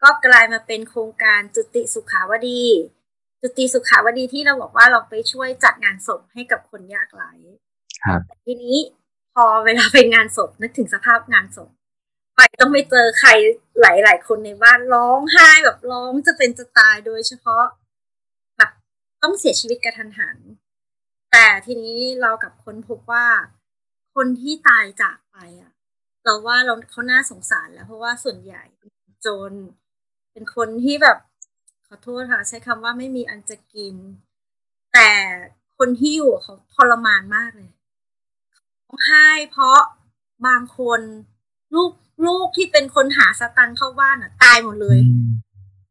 [0.03, 2.63] ก็กลายมาเป็นโครงการจุติสุขาวดี
[3.41, 7.33] จุติสุขาวดีที่เราบอกว่าเราไปช่วยจัดงานศพให้กับคนยากไร้
[8.05, 8.77] ครับทีนี้
[9.35, 11.71] พอเวลาไปงานศพนึกถึงสภาพงานศพ
[12.37, 13.31] ไปต้องไปเจอใคร
[13.81, 17.65] หลาย ๆ คนในบ้านร้องไห้แบบร้องจะเป็นจะตายโดยเฉพาะ
[18.57, 18.71] แบบ
[19.23, 20.39] ต้องเสียชีวิตกระทันหัน
[21.33, 23.27] แต่ทีนี้เรากับคนพบว่า
[24.15, 25.73] คนที่ตายจากไปอะ
[26.25, 28.65] เราว่าเราเขาน่าสงสารแล้ว เพราะว่าส่วนใหญ่
[29.27, 29.53] จน
[30.33, 31.19] เป็นคนที่แบบ
[31.87, 33.95] ขอโทษค่ะใช้คำว่าไม่มีอันจะกิน
[34.93, 35.11] แต่
[35.79, 37.71] คนที่อยู่เขาทรมานมากเลย
[38.91, 39.81] องไห้ เพราะ
[40.47, 41.01] บางคน
[41.75, 41.93] ลูก
[42.27, 44.99] ลูกที่เป็นคนหาสตังค์เข้าบ้านอะ ตายหมดเลย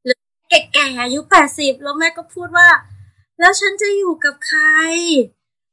[0.03, 2.69] หรือแก่ๆอายุแปดสิบแล้วแม่ก็พูดว่า
[3.39, 4.63] แล้วฉันจะอยู่กับใคร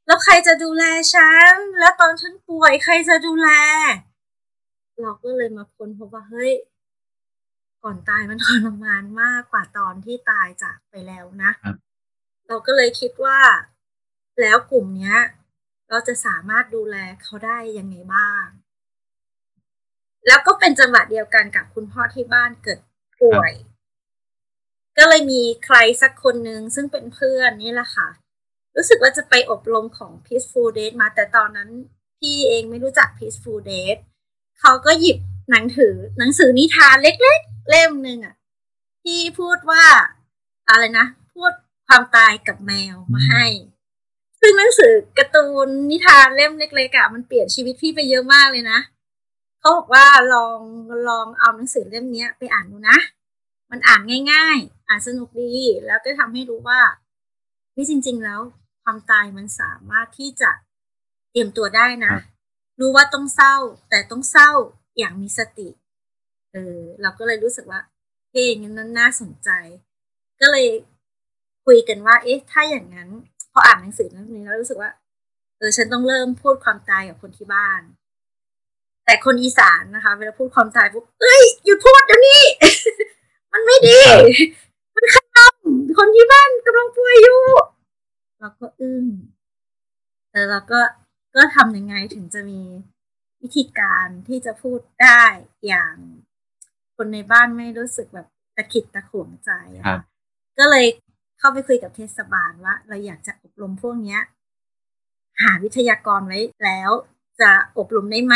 [0.05, 3.49] แล้วใครจะดูแลฉัน แล้วตอนฉันป่วยใครจะดูแล
[5.01, 6.53] เราก็เลยมาค้นพบว่าเฮ้ย
[7.83, 11.51] ก่อนตายมันทรมานมากกว่าตอนที่ตายจากไปแล้วนะ
[12.47, 13.39] เราก็เลยคิดว่า
[14.41, 15.17] แล้วกลุ่มเนี้ย
[15.89, 18.45] เราจะสามารถดูแลเขาได้ยังไงบ้าง
[20.27, 22.79] แล้วก็เป็นจังหวะเดียวกันกับคุณพ่อที่บ้านเกิด
[23.21, 23.51] ป่วย
[24.97, 28.07] ก็เลยมีใครสักคนหนึ่งซึ่งเป็นเพื่อนนี่แหละค่ะ
[28.75, 31.69] รู้สึกว่าจะไปอบรมของ Peaceful Date มาแต่ตอนนั้น
[32.19, 34.01] พี่เองไม่รู้จัก Peaceful Date
[34.59, 35.17] เขาก็หยิบ
[35.51, 38.35] หนังถือหนังสือนิทานเล็กๆ เล่มหนึ่งอะ
[39.03, 39.85] ที่พูดว่า
[40.69, 41.51] อะไรนะ พูด
[41.87, 43.45] ความตายกับแมวมาให้
[44.41, 48.79] ซึ่งหนังสือการ์ตูนนิทานเล่มเล็กๆอะมันเปลี่ยนชีวิตพี่ไปเยอะมากเลยนะ
[49.59, 50.59] เขาบอกว่าลอง
[51.09, 52.97] ลองเอาหนังสือเล่มนี้ไปอ่านดูนะ
[53.71, 55.53] มันอ่านง่าย ๆ อ่านสนุกดี
[55.85, 56.81] แล้วก็ทำให้รู้ว่า
[57.75, 58.41] ที่จริง ๆ แล้ว
[58.83, 60.51] ความตายมันสามารถที่จะ
[61.31, 62.13] เตรียมตัวได้นะ
[62.79, 63.55] รู้ว่าต้องเศร้า
[63.89, 64.51] แต่ต้องเศร้า
[64.97, 65.69] อย่างมีสติ
[66.51, 67.81] เออเราก็เลยรู้สึกว่า
[68.29, 69.49] เพลงนั้นน่าสนใจ
[70.41, 70.67] ก็เลย
[71.65, 74.91] คุยกันว่า เอ๊ะ ถ้าอย่างนั้นพ ออ่านหนังสือเรื่องนี้แล้วรู้สึกว่า
[75.57, 77.81] เออฉันต้องเริ่มพูดความตายกับคนที่บ้าน
[79.05, 82.41] แต่คนอีสานนะคะ เวลาพูดความตายปุ๊บเอ้ยหยุดพูดเดี๋ยวนี้
[83.51, 83.99] มันไม่ดี
[84.95, 87.41] มันขนำคนที่บ้านกำลังป่วยอยู่
[88.39, 89.05] เราก็อึ้ง
[90.31, 90.79] แต่เราก็
[91.35, 92.61] ก็ทำยังไงถึงจะมี
[93.41, 95.23] วิธีการที่จะพูดได้
[95.67, 95.95] อย่าง
[96.95, 99.51] คนในบ้านไม่รู้สึกแบบตะขิดตะขวงใจ
[99.87, 99.97] ค่ะ
[100.57, 100.85] ก็เลย
[101.39, 104.21] เข้าไปคุยกับเทศบาลว่า เราอยากจะอบรมพวกเนี้ย
[105.43, 106.91] หาวิทยากรไว้แล้ว
[107.41, 108.35] จะอบรมได้ไหม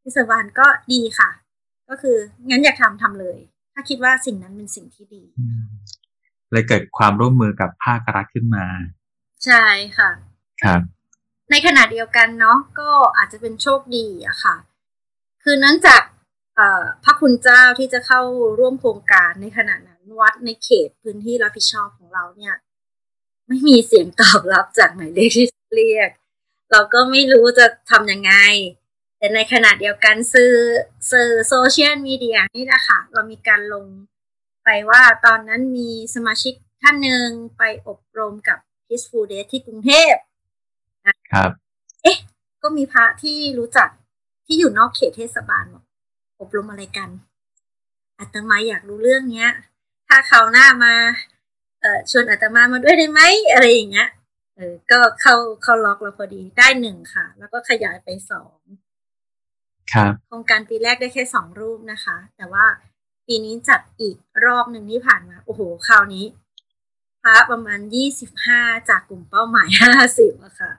[0.00, 1.30] เทศบาลก็ดีค่ะ
[1.88, 2.16] ก็คือ
[2.48, 3.38] งั้นอยากทำทำเลย
[3.74, 5.22] ถ้าคิดว่าสิ่งนั้นเป็นสิ่งที่ดี
[6.52, 8.66] เลยเกิดความร่วมมือกับภาครัฐขึ้นมา
[9.44, 9.64] ใช่
[9.98, 10.10] ค่ะ
[10.62, 10.80] ครับ
[11.50, 14.56] ในขณะเดียวกันเนาะก็อาจจะเป็นโชคดีอะค่ะ
[15.42, 16.02] คือเนื่องจาก
[17.04, 18.20] พระคุณเจ้าที่จะเข้า
[18.58, 22.54] ร่วมโครงการในขณะนั้น วัดในเขตพื้นที่รับผิดชอบของเราเนี่ย
[23.48, 26.10] ไม่มีเสียงตอบรับจากหมายเลขที่เรียก
[26.70, 28.32] เราก็ไม่รู้จะทำยังไง
[29.18, 30.54] แต่ในขณะเดียวกันสื่อ
[31.10, 33.84] สื่อโซเชียลมีเดียนี่นะคะเรามีการลง
[34.64, 37.26] ไปว่าตอนนั้นมีสมาชิกท่านหนึ่ง
[37.58, 40.14] ไปอบรมกับ Peaceful Day ที่กรุงเทพ
[41.32, 41.50] ครับ
[42.02, 42.18] เอ๊ะ
[42.62, 43.88] ก็มีพระที่รู้จัก
[44.46, 45.84] ที่อยู่นอกเขตเทศบาลบอก
[46.40, 47.10] อบรมอะไรกัน
[48.18, 49.50] อาตมาอยากรู้เรื่องเนี้ย
[50.14, 50.94] ถ้าเขาหน้ามา
[51.80, 53.20] เอ่อชวนอาตมามาด้วยได้ไหม
[53.52, 54.08] อะไรอย่างเงี้ย
[54.56, 58.56] เออก็เข้าเข้าล็อกเราพอดีได้หนึ่งค่ะ แล้วก็ขยายไปสอง
[59.92, 62.64] ครับโครงการปีแรกได้แค่สองรูปนะคะ แต่ว่า
[63.26, 66.24] ปีนี้จัดอีกรอบหนึ่งที่ผ่านมา โอ้โหคราวนี้
[67.22, 70.72] พระประมาณยี่สิบห้าจากกลุ่มเป้าหมายห้าสิบอะค่ะ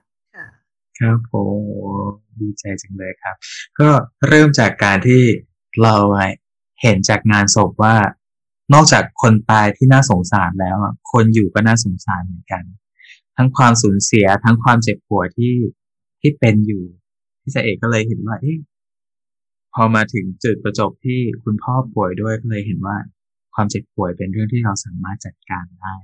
[1.00, 1.44] ครับโอ้
[2.40, 3.36] ดีใจจังเลยครับ
[3.80, 3.90] ก็
[4.28, 5.24] เริ่มจากการที่
[5.84, 5.96] เรา
[6.82, 7.96] เห็นจากงานศพว่า
[8.74, 10.78] นอกจากคนตายที่น่าสงสารแล้ว
[11.12, 12.64] คนอยู่ก็น่าสงสารเหมือนกัน
[13.36, 15.56] ทั้งความสูญเสียทั้งความเจ็บปวดที่
[16.22, 16.84] ที่เป็นอยู่
[17.42, 18.58] พี่เจเอกก็เลยเห็นว่าเอ๊ะ
[19.74, 22.98] พอมาถึงจุดประจบที่คุณพ่อป่วยด้วยก็เลยเห็นว่า
[23.56, 25.96] ความเจ็บป่วยเป็นเรื่องที่เราสามารถจัดการได้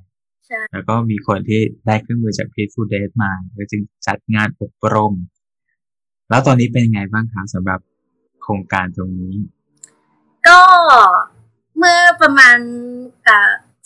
[0.71, 5.13] แล้วก็มีคนที่ได้เครื่องมือจาก Peaceful d a t มาก็จึงจัดงานอบรม
[6.29, 7.79] แล้วตอนนี้เป็นยังไงบ้างคะสำหรับ
[8.41, 9.35] โครงการตรงนี้
[10.47, 10.61] ก็
[11.79, 12.57] เมื่อประมาณ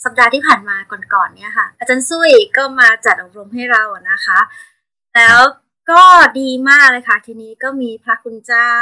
[0.03, 0.77] สัปดาห์ที่ผ่านมา
[1.13, 4.39] ก่อนๆเนี่ยค่ะ อาจารย์ซุยก็มาจัดอบรมให้เราอะนะคะ
[5.15, 5.39] แล้ว
[5.91, 6.03] ก็
[6.39, 8.73] ดีมากเลยค่ะ ทีนี้ก็มีพระคุณเจ้า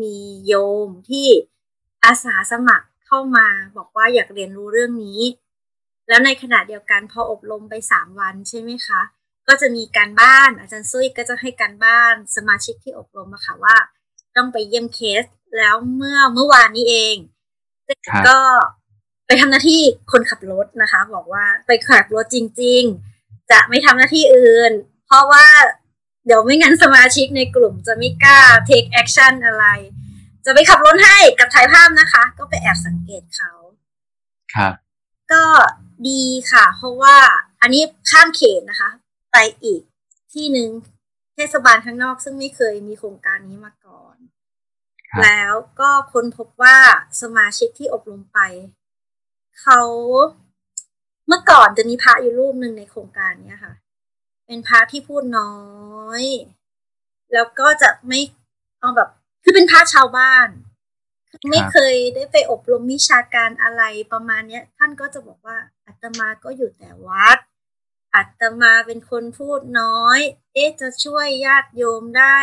[0.00, 0.54] มีโย
[0.86, 1.28] มที่
[2.04, 3.46] อาสาสมัครเข้ามา
[3.76, 5.20] บอกว่าอยากเรียนรู้เรื่องนี้
[6.08, 9.00] แล้วในขณะเดียวกันพออบรมไปสามวันใช่ไหมคะ
[9.48, 13.76] ก็จะมีการบ้านอาจารย์ซุยก็จะให้การบ้านสมาชิกที่อบรมมาค่ะว่า
[14.36, 15.24] ต้องไปเยี่ยมเคส
[15.58, 17.16] แล้วเมื่อเมื่อวานนี้เอง
[18.28, 18.40] ก็
[19.26, 19.80] ไปทำหน้าที่
[20.12, 22.82] คนขับรถนะคะ บอกว่าไปขับรถจริง
[23.16, 24.72] ๆ จะไม่ทำหน้าที่อื่น
[25.06, 25.46] เพราะว่า
[26.26, 29.66] เดี๋ยวไม่งั้นสมาชิกในกลุ่มจะไม่กล้า take action อะไร
[30.44, 33.52] จะไปขับรถให้กับถ่ายภาพนะคะ ก็ไปแอบสังเกตเขา
[34.54, 34.74] ครับ
[35.32, 35.44] ก็
[36.08, 37.16] ดีค่ะ เพราะว่า
[37.60, 38.90] อันนี้ข้ามเขตนะคะ
[39.32, 39.80] ไปอีก
[40.34, 40.70] ที่หนึ่ง
[41.34, 43.81] เทศบาลข้างนอกซึ่งไม่เคยมีโครงการนี้มาก่อน
[45.22, 46.78] แล้วก็ค้นพบว่า
[47.20, 48.38] สมาชิกที่อบรมไป
[49.60, 49.80] เขา
[51.26, 53.74] เมื่อก่อนจะมีพระอยู่รูปหนึ่งในโครงการนี้ค่ะ
[54.46, 56.24] เป็นพระที่พูดน้อย
[57.32, 58.20] แล้วก็จะไม่
[58.80, 59.08] เอาแบบ
[59.42, 60.48] คือเป็นพระชาวบ้าน
[61.50, 67.38] ไม่เคยได้ไปอบรมวิชาการอะไรประมาณเนี้ย ท่านก็จะบอกว่าอาตมาก็อยู่แต่วัด
[68.14, 70.18] อาตมาเป็นคนพูดน้อย
[70.52, 72.38] เอ๊ะจะช่วยญาติโยมได้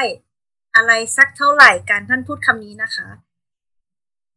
[0.80, 3.10] อะไรสักเท่าไหร่การท่านพูดคำนี้นะคะ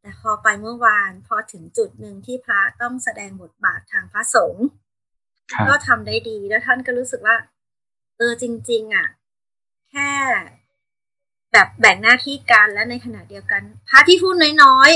[0.01, 4.67] แต่พอไปเมื่อวานพอถึงจุดหนึ่งที่พระต้องแสดงบทบาททางพระสงฆ์
[5.69, 7.37] ก็ทำได้ดีแล้วท่านก็รู้สึกว่า
[8.17, 9.09] เออจริง ๆอะ
[9.91, 10.11] แค่
[11.53, 14.91] แบบแบ่งหน้าที่กันและในขณะเดียวกัน พระที่พูดน้อย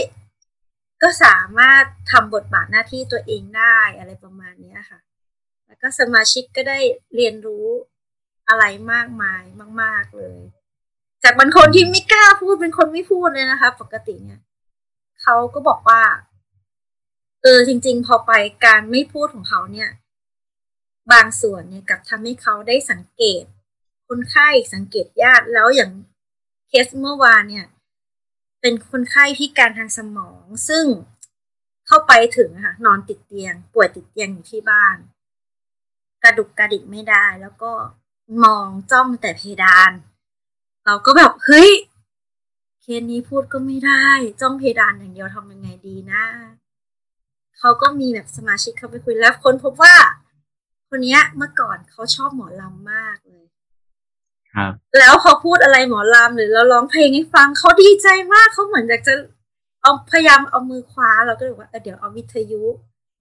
[0.48, 5.00] ๆ ก็สามารถทำบทบาทหน้าที่ตัวเองได้อะไรประมาณนี้ค่ะ
[5.66, 6.78] แล้วก็สมาชิกก็ได้
[7.14, 7.66] เรียนรู้
[8.48, 9.42] อะไรมากมาย
[9.82, 10.38] มาก ๆเลย
[11.28, 14.40] จากบางคนที่ไม่กล้าพูดเป็นคนไม่พูดเลยนะคะ ปกติเนี่ย
[15.22, 16.02] เขาก็บอกว่า
[17.42, 18.32] เออจริง ๆ พอไป
[18.64, 19.90] การไม่พูดของเขาเนี่ย
[21.12, 23.42] บางส่วนเนี่ยกับทำให้เขาได้สังเกต
[24.08, 25.90] คนไข้สังเกตญาติแล้วอย่าง
[26.68, 27.66] เคสเมื่อวานเนี่ย
[28.60, 30.84] เป็นคนไข้พิการทางสมอง ซึ่ง
[31.86, 34.96] เข้าไปถึงค่ะนอนติดเตียง ป่วยติดเตียงอยู่ที่บ้าน
[36.22, 37.72] กระดุกกระดิกไม่ได้ แล้วก็
[38.44, 39.92] มองจ้องแต่เพดาน
[40.86, 41.70] เราก็แบบเฮ้ย
[42.82, 44.06] เคสนี้พูดก็ไม่ได้
[44.40, 46.22] จ้องเพดานอย่างเดียวทำยังไงดีนะ
[47.58, 49.94] เขาก็มีแบบสมาชิกเข้าไปคุยแล้วคนพบว่า
[50.88, 53.46] คนนี้เมื่อก่อนเขาชอบหมอลำมากเลย
[54.54, 59.14] ครับ แล้วพอพูดอะไรหมอลำหรือเราร้องเพลงให้ฟังเขาดีใจมากเขาเหมือนอยากจะ
[59.82, 62.62] เอาพยายามเอามือคว้าเราก็เลยว่าเดี๋ยวเอาวิทยุ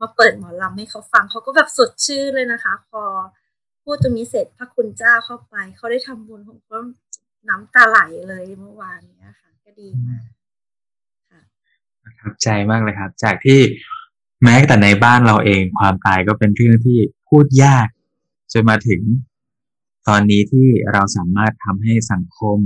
[0.01, 3.04] มาเปิดหมอลำให้เขาฟังเขาก็แบบสดชื่นเลยนะคะ พอ
[3.84, 6.78] พูดตรงนี้เสร็จพระคุณเจ้าเข้าไปเขาได้ทำบุญของเขา
[7.49, 10.25] น้ำตาไหลเลยเมื่อวานนี้ค่ะ ก็ดีมาก
[11.29, 11.41] ค่ะ
[12.03, 13.60] ประทับใจมากเลยครับ จากที่
[14.43, 17.88] แม้แต่ในบ้านเราเองความตายก็เป็นเรื่องที่พูดยาก
[18.53, 19.01] จนมาถึง
[20.08, 22.60] ตอนนี้ที่เราสามารถทำให้สังคม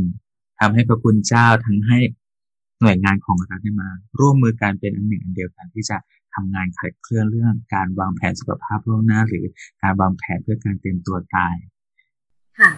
[0.60, 2.00] ทำให้พระคุณเจ้าทั้งให้
[2.82, 3.90] หน่วยงานของรัฐได้มา
[4.20, 5.98] ร่วมมือกันเป็นอันหนึ่งอันเดียวกันที่จะ
[6.34, 9.46] ทำงานขัดเคลื่อนเรื่องการวางแผนสุขภาพล่วงหน้า หรือ
[9.82, 11.56] การวางแผนเพื่อการเตรียมตัวตาย
[12.60, 12.72] ค่ะ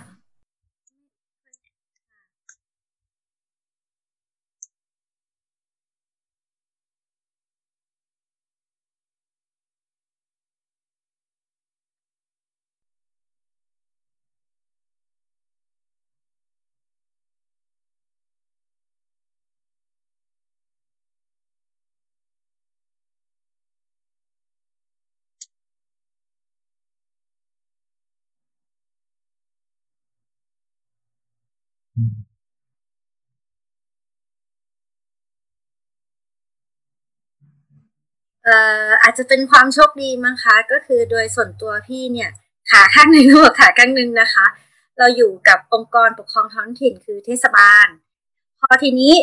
[38.43, 42.29] เอ่ออาจจะเป็นความโชคดีมั้งคะ ก็คือโดยส่วนตัวพี่เนี่ย
[42.71, 44.45] ขาข้างหนึ่งหัวขาข้างหนึ่งนะคะ
[44.97, 47.87] เราอยู่กับองค์กรปกครองท้องถิ่นคือเทศบาล
[48.59, 49.13] พอทีนี้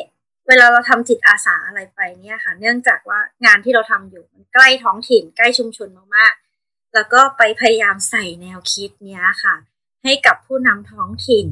[0.49, 9.55] เวลาเราทำจิตอาสาอะไรไปเนี่ยค่ะ เนื่องจากว่างานที่เราทำอยู่มันใกล้ท้องถิ่น ใกล้ชุมชนมากๆ แล้วก็ไปพยายามใส่แนวคิดเนี้ยค่ะ
[10.05, 11.47] ให้กับผู้นำท้องถิ่น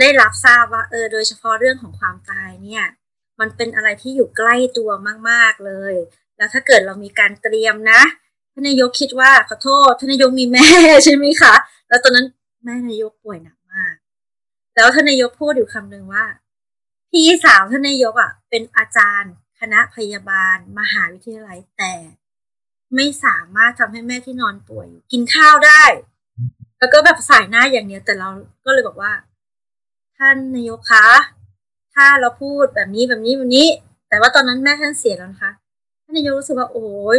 [0.00, 2.84] ได้รับทราบว่าเออโดยเฉพาะเรื่องของความตายเนี่ย
[3.40, 4.90] มันเป็นอะไรที่อยู่ใกล้ตัว
[5.30, 5.94] มาก ๆเลย
[6.36, 8.02] แล้วถ้าเกิดเรามีการเตรียมนะ
[8.52, 10.68] ท่านนายกคิดว่าขอโทษท่านนายกมีแม่
[11.04, 11.54] ใช่ไหมคะ
[11.88, 12.26] แล้วตอนนั้น
[12.64, 13.94] แม่นายกป่วยหนักมาก
[14.74, 16.24] แล้วท่านนายกพูดอยู่คำหนึ่งว่า
[17.10, 21.94] พี่สาวท่านนายกอะ เป็นอาจารย์ คณะพยาบาล มหาวิทยาลัยแต่
[22.94, 25.84] ไม่สามารถทำให้แม่ที่นอนป่วย กินข้าวได้
[26.78, 28.28] แล้วก็แบบสายหน้าอย่างเนี้ยแต่เรา
[28.64, 29.12] ก็เลยบอกว่า
[30.18, 31.08] ท่านนายกคะ
[31.94, 33.68] ถ้าเราพูดแบบนี้แบบนี้แบบนี้
[34.08, 35.52] แต่ว่าตอนนั้นแม่ท่านเสียแล้วนะคะ
[36.02, 37.18] ท่านนายกรู้สึกว่าโอ้ย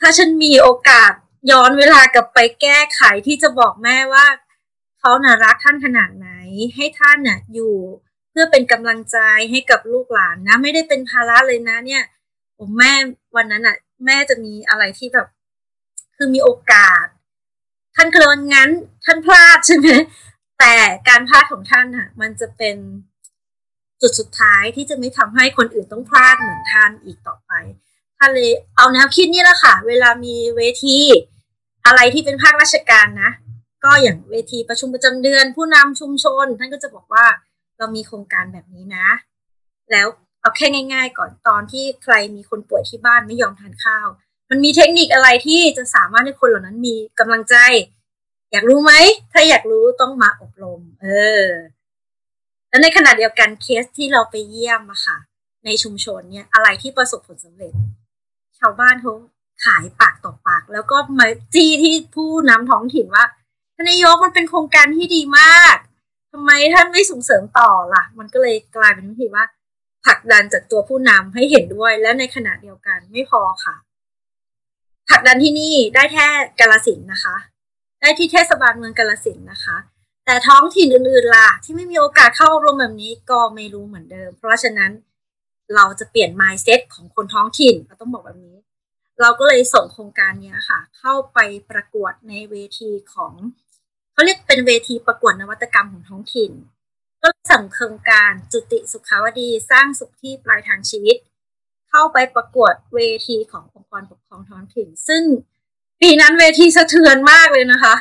[0.00, 1.12] ถ้าฉันมีโอกาส
[1.50, 4.26] ย้อนเวลากลับไปแก้ไขที่จะบอกแม่ว่า
[4.98, 6.28] เขาน่ะรักท่านขนาดไหน
[6.76, 7.74] ให้ท่านน่ะอยู่
[8.30, 9.18] เพื่อเป็นกำลังใจ
[9.50, 12.02] ให้กับลูกหลานนะ ไม่ได้เป็นภาระเลยนะ เนี่ย
[12.56, 12.92] ผมแม่
[13.36, 13.76] วันนั้นน่ะ
[14.06, 15.26] แม่จะมีอะไรที่แบบ
[16.16, 17.06] คือมีโอกาส
[17.96, 18.70] ท่านเคยว่างั้น
[19.04, 19.88] ท่านพลาดใช่ไหม
[20.64, 22.76] แต่การพลาดของท่านน่ะ มันจะเป็น
[24.00, 27.52] จุดสุดท้ายที่จะไม่ทำให้คนอื่นต้องพลาดเหมือนท่านอีกต่อไป
[28.18, 30.98] ท่านเลยเอาแนวคิดนี่แหละค่ะ เวลามีเวที
[31.86, 33.30] อะไรที่เป็นภาคราชการนะ
[33.84, 37.26] ก็อย่างเวทีประชุมประจำเดือน ผู้นำชุมชน ท่านก็จะบอกว่า
[37.78, 39.08] เรามีโครงการแบบนี้นะ
[39.90, 40.06] แล้ว
[40.40, 44.08] เอาแค่ง่าย ๆ ก่อนตอนที่ใครมีคนป่วยที่บ้านไม่ยอมทานข้าว
[44.50, 47.56] มันมีเทคนิคอะไรที่จะสามารถให้คนเหล่านั้นมีกำลังใจ
[48.52, 48.92] อยากรู้ไหม
[49.32, 51.08] ถ้าอยากรู้ต้องมาอบรม เอ
[51.44, 51.48] อ
[52.68, 55.18] แล้วในขณะเดียวกันเคสที่เราไปเยี่ยมอะค่ะ
[55.64, 57.72] ในชุมชนเนี่ย อะไรที่ประสบผลสำเร็จ
[58.58, 59.12] ชาวบ้านเขา
[59.64, 63.24] ขายปากต่อปาก แล้วก็มาจี้ที่ผู้นำท้องถิ่นว่า
[63.74, 65.76] ท่านนายกมันเป็นโครงการที่ดีมาก
[66.32, 69.44] ทำไมท่านไม่ส่งเสริมต่อล่ะ มันก็เลยกลายเป็นวิธีว่า
[70.04, 73.74] ผลักดันจากตัวผู้นำให้เห็นด้วย และในขณะเดียวกันไม่พอค่ะ
[75.08, 76.26] ผลักดันที่นี่ได้แค่
[76.60, 77.36] กาลสินนะคะ
[78.02, 79.76] ได้ที่เทศบาลเมืองกาลสินนะคะ
[80.24, 84.90] แต่ท้องถิ่นอื่นๆล่ะที่ไม่มีโอกาสเข้าอบรมแบบนี้ก็ไม่รู้เหมือนเดิม เพราะฉะนั้น
[85.74, 88.56] เราจะเปลี่ยน mindset ของคนท้องถิ่นเราต้องบอกแบบนี้
[89.20, 91.38] เราก็เลยส่งโครงการนี้ค่ะ เข้าไป
[91.70, 93.32] ประกวดในเวทีของ
[94.12, 96.52] เขาเรียกเป็นเวทีประกวดนวัตกรรมของท้องถิ่น
[97.22, 101.16] ก็สั่งโครงการจุติสุขาวดีสร้างสุขที่ปลายทางชีวิต
[101.90, 105.22] เข้าไปประกวดเวทีขององค์กรปกครองท้องถิ่น ซึ่ง
[106.02, 107.94] ปีนั้นเวทีสะเทือนมากเลยนะคะ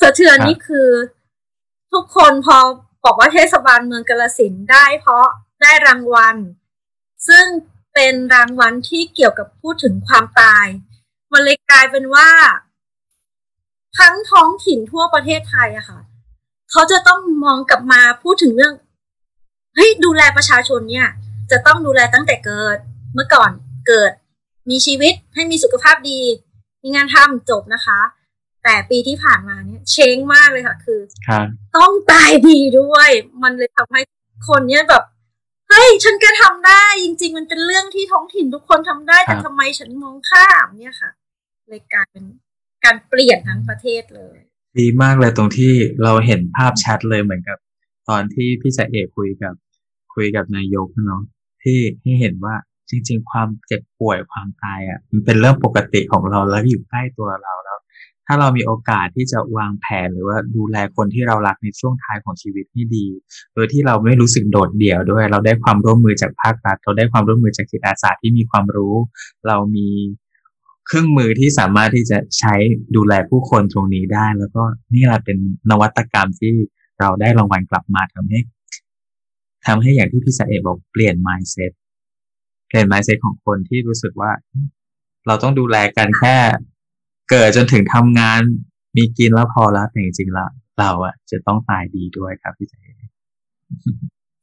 [0.00, 0.88] สะเทือนนี่คือ
[1.92, 2.56] ทุกคนพอ
[3.04, 5.26] บอกว่าเทศบาลเมืองกาลสินได้เพราะ
[5.62, 6.36] ได้รางวัล
[7.28, 7.44] ซึ่ง
[7.94, 10.66] เป็นรางวัลที่เกี่ยวกับพูดถึงความตาย
[11.32, 12.28] มันเลยกลายเป็นว่า
[13.98, 16.00] ทั้งท้องถิ่นทั่วประเทศไทยอะค่ะ
[16.70, 18.74] เขาจะต้องมองกลับมาพูดถึงเรื่อง
[19.74, 21.08] เฮ้ยดูแลประชาชนเนี่ย
[21.50, 22.78] จะต้องดูแลตั้งแต่เกิด
[23.14, 23.50] เมื่อก่อน
[23.88, 24.12] เกิด
[24.70, 26.20] มีชีวิตให้มีสุขภาพดี
[26.84, 28.00] มีงานทำจบนะคะ
[28.64, 31.00] แต่ปีที่ผ่านมาเนี่ยเชงมากเลยค่ะ คือ
[31.76, 33.10] ต้องตายดีด้วย
[33.42, 34.00] มันเลยทำให้
[34.48, 35.02] คนเนี้ยแบบ
[35.68, 41.10] เฮ้ยฉันก็ทำได้จริง ๆ มันเป็นเรื่องที่ท้องถิ่นทุกคนทำได้แต่ทำไมฉันมองข้ามเนี่ยค่ะ
[41.68, 42.24] เลยกลายเป็น
[42.84, 44.36] การเปลี่ยนทั้งประเทศเลย
[44.78, 47.58] ดีมากเลยตรงที่เราเห็นภาพชัดเลยเหมือนกับ
[48.08, 49.54] ตอนที่พี่จ่าเอกคุยกับ
[50.14, 51.22] คุยกับนายกเนาะ
[51.62, 52.54] ที่ให้เห็นว่า
[52.90, 57.78] จริง ๆ ความเจ็บป่วยความตายอะมันเป็นเรื่องปกติของเราแล้วอยู่ใกล้ตัวเราแล้ว
[58.26, 63.06] ถ้าเรามีโอกาสที่จะวางแผนหรือว่าดูแลคนที่เรารักในช่วงท้ายของชีวิตที่ดี
[63.54, 68.94] โดยที่เราไม่รู้สึกโดดเดี่ยวด้วย เราได้ความร่วมมือจากภาครัฐเราได้ความร่วมมือจากจิตอาสาที่มีความรู้
[69.46, 69.88] เรามี
[70.86, 72.54] เครื่องมือที่สามารถที่จะใช้
[72.96, 74.62] ดูแลผู้คนตรงนี้ได้ แล้วก็
[74.94, 75.38] นี่แหละเป็น
[75.70, 76.52] นวัตกรรมที่
[77.00, 78.40] เราได้รางวัลกลับมาทำให้
[79.66, 81.72] ทำให้อย่างที่พี่สเอบอกเปลี่ยน mindset
[82.74, 84.32] เปลี่ยนไมเซตของคนที่รู้สึกว่า
[85.26, 86.36] เราต้องดูแลกันแค่
[87.30, 88.40] เกิดจนถึงทำงาน
[88.96, 92.74] มีกินแล้วพอแล้วแต่จริงๆแล้วเราอะจะต้องตายดีด้วยครับพี่เจ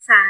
[0.05, 0.23] ใช่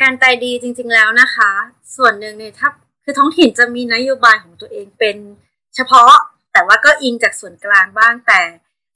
[0.00, 1.50] การตายดีจริง ๆแล้วนะคะ
[1.96, 2.68] ส่วนหนึ่งเนี่ยถ้า
[3.04, 5.16] คือท้องถิ่นจะมีนโยบายของตัวเองเป็น
[5.74, 6.12] เฉพาะ
[6.52, 8.40] แต่ว่าก็อิงจากส่วนกลางบ้างแต่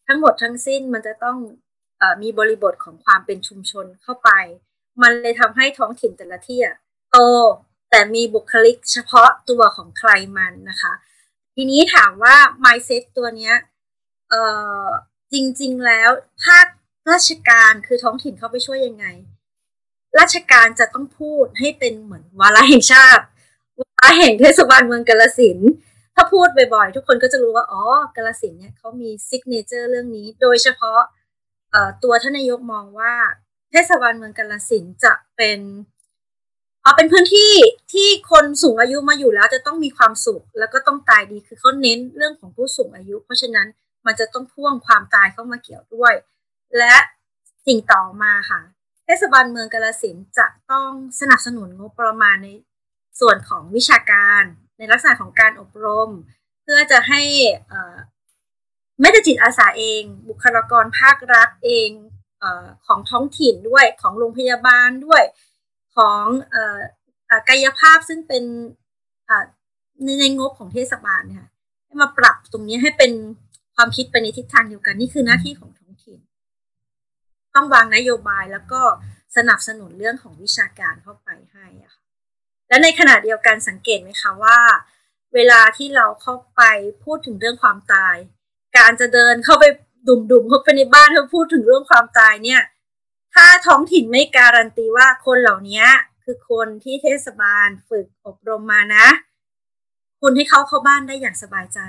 [0.06, 1.38] ทั้งหมดทั้งสิ้นมันจะต้อง
[2.00, 4.30] อมีบริบทของความเป็นชุมชนเข้าไป
[5.02, 6.60] มันเลยทำให้ท้องถิ่นแต่ละที่
[7.10, 7.18] โต
[7.90, 10.92] แต่มีบุคลิกเฉพาะตัวของใครมันนะคะ
[11.54, 13.54] ทีนี้ถามว่า mindset ตัวเนี้ย
[15.32, 16.10] จริงๆแล้ว
[16.44, 16.66] ภาค
[17.10, 19.06] ราชการคือท้องถิ่นเข้าไปช่วยยังไง
[20.18, 23.24] ราชการจะต้องพูดให้เป็นเหมือนวาระแห่งชาติ
[23.80, 25.58] วาระแห่งเทศบาลเมืองกาลสิน
[26.14, 27.82] ถ้าพูดบ่อยๆ ทุกคนก็จะรู้ว่าอ๋อ
[28.16, 31.00] กาฬสินธุ์เนี่ยเขามี signature เรื่องนี้ โดยเฉพาะ
[32.02, 33.14] ตัวท่านนายกมองว่า
[33.70, 35.60] เทศบาลเมืองกาฬสินธุ์จะเป็น
[36.82, 37.52] เอาเป็นพื้นที่
[37.92, 43.66] ที่คนสูงอายุมาอยู่แล้วจะต้องมีความสุข แล้วก็ต้องตายดีคือเขาเน้นเรื่องของผู้สูงอายุ เพราะฉะนั้น
[44.06, 46.14] มันจะต้องพ่วงความตายเข้ามาเกี่ยวด้วย
[46.78, 46.94] และ
[47.66, 48.60] สิ่งต่อมาค่ะ
[49.22, 52.48] เทศบาลเมืองกาฬสินธุ์จะต้องสนับสนุนงบประมาณใน
[53.20, 54.42] ส่วนของวิชาการ
[54.78, 56.10] ในลักษณะของการอบรม
[56.62, 57.22] เพื่อจะให้
[59.00, 61.90] ไม่แต่จิตอาสาเอง บุคลากรภาครัฐเอง
[62.42, 62.44] อ
[62.86, 65.22] ของท้องถิ่นด้วยของโรงพยาบาลด้วย
[65.96, 66.24] ของ
[67.48, 68.44] กายภาพซึ่งเป็น
[70.20, 71.46] ในงบของเทศบาลเนี่ย
[72.00, 73.12] มาปรับตรงนี้ให้เป็น
[73.76, 75.70] ความคิดไปในทิศทางเดียวกันนี่คือหน้าที่ของ
[77.54, 78.82] ต้องวางนโยบายแล้วก็
[79.36, 82.02] สนับสนุนเรื่องของวิชาการเข้าไปให้ะค่ะ
[82.68, 84.58] และในขณะเดียวกันสังเกตไหมคะว่า
[85.34, 86.62] เวลาที่เราเข้าไป
[87.04, 88.16] พูดถึงเรื่องความตาย
[88.78, 89.64] การจะเดินเข้าไป
[90.08, 92.62] ดุ่มๆเข้าไปในบ้านเพื่อพูดถึงเรื่องความตายเนี่ย
[93.34, 95.84] ถ้าท้องถิ่นไม่การันตีว่าคนเหล่านี้
[96.24, 99.06] คือคนที่เทศบาลฝึกอบรมมานะ
[100.20, 101.80] คุณให้เขาเข้าบ้านได้อย่างสบายใจ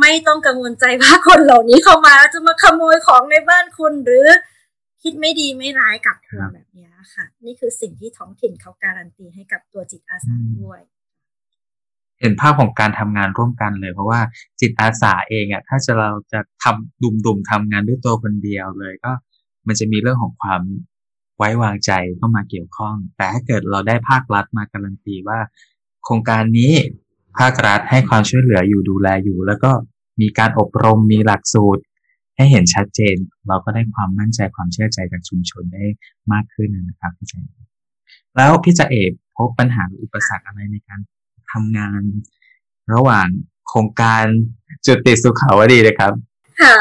[0.00, 4.26] ไม่ต้องกังวลใจว่าคนเหล่านี้เข้ามาจะมาขโมยของในบ้านคุณหรือ
[5.02, 10.80] คิดไม่ดีไม่ร้ายกับคุณแบบนี้ค่ะ นี่คือสิ่งที่ท้องถิ่นเขาการันตีให้กับตัวจิตอาสาด้วย
[12.20, 14.20] เห็นภาพของการทำงานร่วมกันเลย เพราะว่า
[14.60, 19.12] จิตอาสาเองอะถ้าจะเราจะทำดุมๆทำงานด้วยตัวคนเดียวเลยก็
[19.66, 20.62] มันจะมีเรื่องของความ
[21.36, 25.38] ไว้วางใจเข้ามาเกี่ยวข้อง แต่ถ้าเกิดเราได้ภาครัฐมาการันตีว่า
[26.04, 26.72] โครงการนี้
[27.38, 29.70] ภาครัฐให้ความช่วยเหลืออยู่ดูแลอยู่ แล้วก็
[30.20, 31.82] มีการอบรมมีหลักสูตร
[32.36, 33.16] ให้เห็นชัดเจน
[33.48, 35.84] เราก็ได้ความมั่นใจความเชื่อใจจากชุมชนได้
[36.32, 37.34] มากขึ้นนะครับพี่ใจ
[38.36, 41.00] แล้วพี่จะเอกพบปัญหาอุปสรรคอะไรในการ
[41.52, 42.02] ทำงาน
[42.94, 43.28] ระหว่าง
[43.68, 44.24] โครงการ
[44.86, 46.12] จุดติดสุขาวดีเลยครับ
[46.62, 46.76] ค่ะ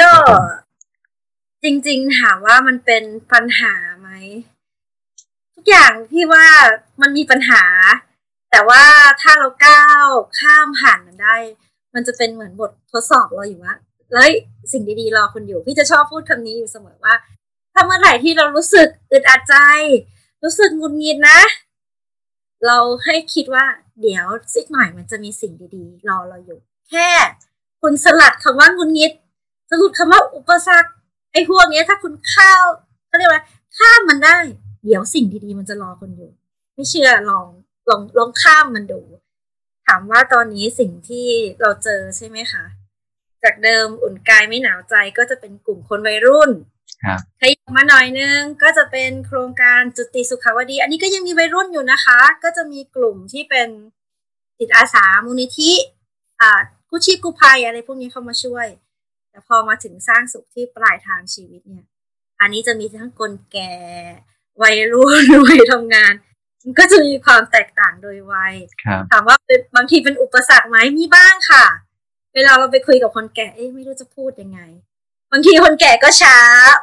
[0.00, 0.10] ก็
[1.62, 4.10] จริงๆถามว่ามันเป็นปัญหาไหม
[5.54, 6.46] ทุกอย่างพี่ว่า
[7.00, 7.62] มันมีปัญหา
[8.50, 8.82] แต่ว่า
[9.22, 10.06] ถ้าเราก้าว
[10.38, 11.36] ข้ามผ่านมันได้
[11.94, 13.74] มันจะเป็นเหมือนบททดสอบเราอยู่ว่า
[14.12, 14.24] แล้ว
[14.72, 17.14] สิ่งดีๆรอคุณอยู่ พี่จะชอบพูดคำนี้อยู่เสมอว่า
[17.72, 19.54] ถ้าเมื่อไหร่ที่เรารู้สึกอึดอัดใจ
[20.44, 21.40] รู้สึกงุนงิดนะ
[22.66, 23.64] เราให้คิดว่า
[24.00, 26.58] เดี๋ยวสักหน่อยมันจะมีสิ่งดีๆ รอเราอยู่
[26.88, 27.08] แค่
[27.82, 29.12] คุณสลัดคำว่างุนงิด
[29.70, 30.90] สรุปคำว่าอุปสรรค
[31.32, 32.64] ไอ้พวกนี้ถ้าคุณข้าว
[33.06, 33.42] เขาเรียกว่า
[33.76, 34.38] ข้ามมันได้
[34.84, 36.30] เดี๋ยวสิ่งดีๆมันจะรอคนอยู่
[36.74, 37.46] ไม่เชื่อลอง
[37.88, 39.00] ลองลองข้ามมันดู
[39.86, 41.26] ถามว่าตอนนี้สิ่งที่
[41.60, 42.64] เราเจอใช่ไหมคะ
[43.44, 46.50] จากเดิมอุ่นกายไม่หนาวใจก็จะเป็นกลุ่มคนวัยรุ่น
[47.04, 53.68] ครับขยับมาหน่อยนึงก็จะเป็นโครงการจุติสุขาวดี อันนี้ก็ยังมีวัยรุ่นอยู่นะคะ ก็จะมีกลุ่มที่เป็น
[54.58, 55.72] จิตอาสามูลนิธิ
[56.40, 58.66] อ่ากู้ชีพกู้ภัยอะไรพวกนี้เข้ามาช่วย
[59.30, 61.86] แต่พอมาถึงสร้างสุขที่ปลายทางชีวิตเนี่ย
[62.40, 63.72] อันนี้จะมีทั้งคนแก่
[64.62, 66.12] วัยรุ่นวัยทำงาน
[66.62, 71.64] มันก็จะมีความแตกต่างโดยวัยครับถามว่าเป็นบางทีเป็นอุปสรรคไหมมีบ้างค่ะ
[72.34, 74.60] เวลาเราไปคุยกับคนแก่เอ๊ะไม่รู้จะพูดยังไง
[75.32, 76.36] บางทีคนแก่ก็ช้า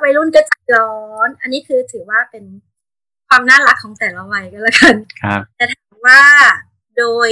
[0.04, 0.95] วัยรุ่นก็ใจร้อ
[1.28, 2.45] น อันนี้คือถือว่าเป็น
[3.28, 6.22] ความน่ารักของแต่ละวัยก็แล้วกันครับแต่ถามว่า
[6.98, 7.30] โดย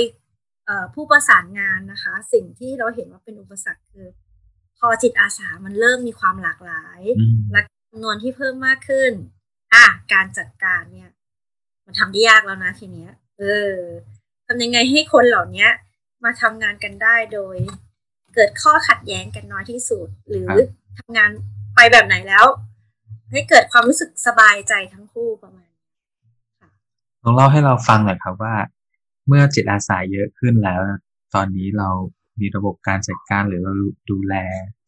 [0.65, 4.07] เอ่อผู้ประสานงานนะคะ สิ่งที่เราเห็นว่าเป็นอุปสรรคคือ
[4.77, 9.11] พอจิตอาสามันเริ่มมีความหลากหลายอืมและจำนวนที่เพิ่มมากขึ้น
[9.73, 11.09] อะการจัดการเนี่ย
[11.85, 13.75] มันทำได้ยากแล้วนะทีเนี้ย เออ
[14.47, 15.67] ทำยังไงให้คนเหล่านี้
[16.23, 17.55] มาทำงานกันได้โดย
[18.35, 20.47] เกิดข้อขัดแย้งกันน้อยที่สุด หรือ
[20.97, 21.31] ทำงาน
[21.75, 22.45] ไปแบบไหนแล้ว
[23.31, 25.69] ให้เกิดความรู้สึกสบายใจทั้งคู่ประมาณ
[27.23, 28.55] ลองเล่าให้เราฟังหน่อยครับว่า
[29.27, 30.79] เมื่อจิตอาสาเยอะขึ้นแล้ว
[31.35, 31.89] ตอนนี้เรา
[32.39, 33.73] มีระบบการจัดการหรือเรา
[34.11, 34.35] ดูแล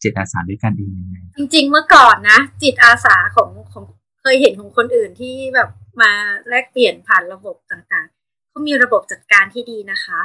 [0.03, 3.83] จิตอาสาด้วยกันเองยังไงจริง ๆ เมื่อก่อนนะ จิตอาสาของของ
[4.21, 5.69] เคยเห็นของคนอื่นที่แบบ
[6.01, 6.11] มา
[6.49, 10.19] แลกเปลี่ยนผ่านระบบต่างๆเขามีระบบจัดการที่ดีนะคะ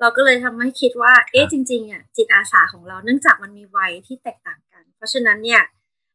[0.00, 5.62] เราก็เลยทำให้คิดว่า เอ๊ะจริงๆอะจิตอาสาของเราเนื่องจากมันมีวัยที่แตกต่างกัน เพราะฉะนั้นเนี่ย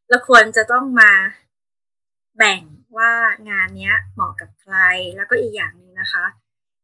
[0.08, 1.12] เราควรจะต้องมา
[2.38, 2.62] แบ่ง
[2.96, 3.12] ว่า
[3.50, 4.76] งานเนี้ยเหมาะกับใคร
[5.16, 6.24] แล้วก็อีกอย่างหนึ่งนะคะ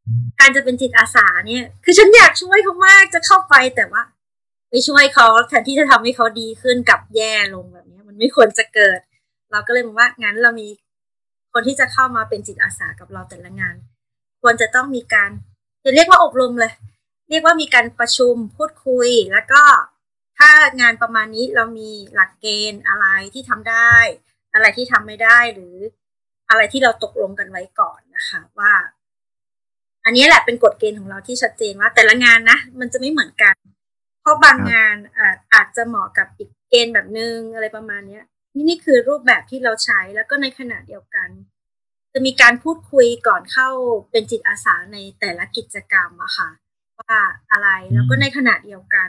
[0.06, 4.02] อืมการจะเป็นจิตอาสาเนี่ย คือฉันอยากช่วยเขามากจะเข้าไปแต่ว่า
[4.70, 9.00] ไปช่วยเขาแทนที่จะทำให้เขาดีขึ้นกลับแย่ลงแบบเนี้ยมันไม่ควรจะเกิด
[9.52, 10.68] เราก็เลยมองว่างั้นเรามี
[11.52, 13.76] คนที่จะเข้ามาเป็นจิตอาสากับเราแต่ละงาน
[14.42, 15.30] ควรจะต้องมีการ
[15.84, 16.72] จะเรียกว่าอบรมเลย
[17.30, 19.62] เรียกว่ามีการประชุมพูดคุย แล้วก็
[20.38, 20.50] ถ้า
[20.80, 23.94] งานประมาณนี้เรามีหลักเกณฑ์อะไรที่ทำได้
[24.54, 25.76] อะไรที่ทำไม่ได้หรือ
[26.50, 28.72] อะไรที่เราตกลงกันไว้ก่อนนะคะว่า
[30.04, 33.54] อันนี้แหละเป็นกฎเกณฑ์ของเราที่ชัดเจนว่า แต่ละงานนะมันจะไม่เหมือนกัน
[34.20, 38.24] เพราะบางงานอาจอาจจะเหมาะกับอีกเกณฑ์แบบนึงอะไรประมาณเนี้ย
[38.54, 41.28] นี่นี่คือรูปแบบที่เราใช้แล้วก็ในขณะเดียวกัน
[42.12, 43.68] จะมีการพูดคุยก่อนเข้า
[44.10, 46.48] เป็นจิตอาสาในแต่ละกิจกรรมอะค่ะ
[47.00, 47.18] ว่า
[47.52, 49.08] อะไร แล้วก็ในขณะเดียวกัน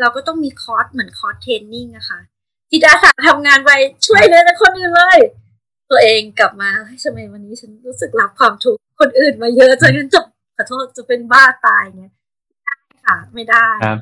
[0.00, 2.20] เราก็ต้องมีคอร์สเหมือนคอร์ส training อะค่ะ
[2.70, 3.70] จิตอาสาทำงานไป
[4.06, 5.18] ช่วยเลยนะคนอื่นเลย
[5.90, 10.20] ตัวเองกลับมาเฮ้ยทำไมวันนี้ฉันรู้สึกรับความทุกข์คนอื่นมาเยอะจนฉันจะ
[10.56, 12.76] ขอโทษจะเป็นบ้าตายเนี่ยไม่ได้
[13.06, 13.98] ค่ะ ไม่ได้ครับ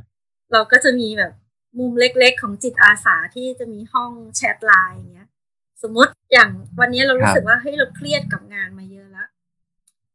[0.53, 1.33] เราก็จะมีแบบ
[1.79, 5.29] มุมเล็กๆ ของจิตอาสาที่จะมีห้อง chat LINE อย่างเงี้ย
[5.83, 9.29] สมมติอย่างวันนี้เรารู้สึกว่าเฮ้ยเราเครียดกับงานมาเยอะแล้ว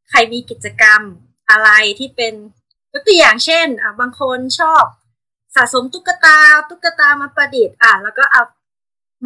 [0.09, 1.01] ใครมีกิจกรรม
[1.51, 1.69] อะไร
[1.99, 2.33] ที่เป็น
[2.93, 4.83] ยกตัวอย่างเช่นอะบางคนชอบ
[5.55, 6.37] สะสมตุ๊กตา
[6.69, 8.43] ตุ๊กตามาประดิษฐ์อะแล้วก็เอา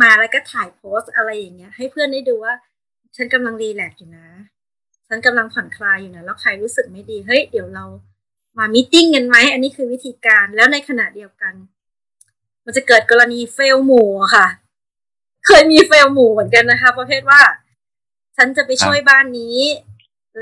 [0.01, 2.53] มาแล้วก็ถ่ายโพสอะไรอย่างเงี้ย ให้เพื่อนได้ดูว่า
[3.15, 4.27] ฉันกำลัง relax อยู่นะ
[5.07, 7.85] ฉันกำลังผ่อนคลายอยู่นะ แล้วใครรู้สึกไม่ดี เฮ้ย เดี๋ยวเรา
[8.57, 11.53] มา meeting กันไหม อันนี้คือวิธีการ แล้วในขณะเดียวกัน
[12.65, 14.47] มันจะเกิดกรณี fail หมู่ค่ะ
[15.45, 17.41] เคยมี fail หมู่เหมือนกันนะคะ ประเภทว่า
[18.37, 19.57] ฉันจะไปช่วยบ้านนี้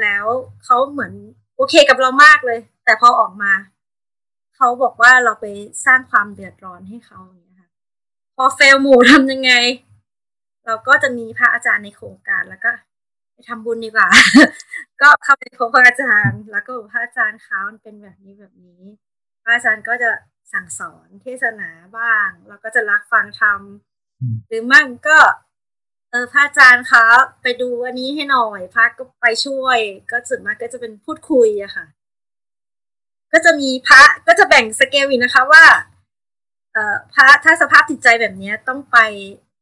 [0.02, 0.26] แล้ว
[0.66, 1.14] เขาเหมือน
[1.56, 3.54] โอเคกับเรามากเลย แต่พอออกมา
[4.56, 5.46] เขาบอกว่าเราไป
[5.86, 7.70] สร้างความเดือดร้อนให้เขาอย่างเงี้ยค่ะ
[8.36, 9.52] พอเฟลหมู่ทำยังไง
[10.66, 12.72] เราก็จะมีพระอาจารย์ในโครงการแล้วก็
[13.34, 14.08] ไปทำบุญดีกว่า
[15.02, 18.82] ก็เข้าไปพบพระอาจารย์ แล้วก็บอกพระอาจารย์เขามันเป็นแบบนี้แบบนี้
[19.44, 20.10] พระอาจารย์ก็จะ
[20.54, 23.62] สั่งสอนเทศนาบ้าง เราก็จะรักฟังธรรม
[24.22, 25.18] อืมหรือไม่ก็
[26.12, 27.06] เออพระอาจารย์คะ
[27.42, 29.78] ไปดูอันนี้ให้หน่อยพระก็ไปช่วย
[30.12, 31.86] ก็ส่วนมากก็จะเป็นพูดคุยอะค่ะ
[33.34, 35.64] ก็จะมีพระก็จะแบ่งสเกลอีกนะคะ ว่า
[36.74, 38.98] เอ่อพระถ้าสภาพจิตใจแบบเนี้ยต้องไป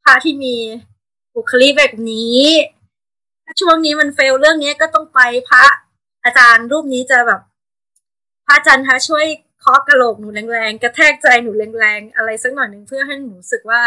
[0.03, 0.55] พระที่มี
[1.35, 2.39] บุคลิกแบบนี้
[3.45, 5.19] ถ้าช่วงนี้มันเฟลเรื่องนี้ก็ต้องไป
[5.49, 5.65] พระ
[6.23, 7.41] อาจารย์รูปนี้จะแบบ
[8.45, 9.25] พระอาจารย์คะช่วย
[9.59, 13.81] เคาะกระโหลกหนูแรงๆกระแทกใจหนูแรงๆอะไรสักหน่อยหนึ่งเพื่อให้หนูรู้สึกว่า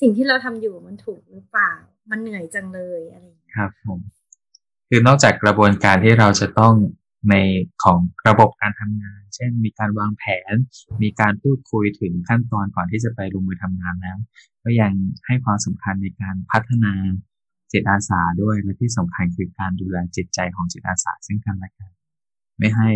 [0.00, 1.72] สิ่งที่เราทำอยู่มันถูกหรือเปล่า
[2.10, 3.24] มันเหนื่อยจังเลยอะไร
[3.56, 3.98] ครับผม
[4.88, 6.74] คือนอกจากกระบวนการที่เราจะต้อง
[7.30, 7.34] ใน
[7.82, 7.98] ของ
[8.28, 10.54] ระบบการทำงาน เช่น มีการวางแผน
[11.02, 14.18] มีการพูดคุยถึงขั้นตอนก่อนที่จะไปลงมือทำงานแล้ว
[14.64, 14.92] ก็ยัง
[15.26, 16.92] ให้ความสำคัญในการพัฒนา
[17.72, 21.90] จิตอาสาด้วยและที่สำคัญคือการดูแลจิตใจของจิตอาสาซึ่งกันและกัน
[22.58, 22.90] ไม่ให้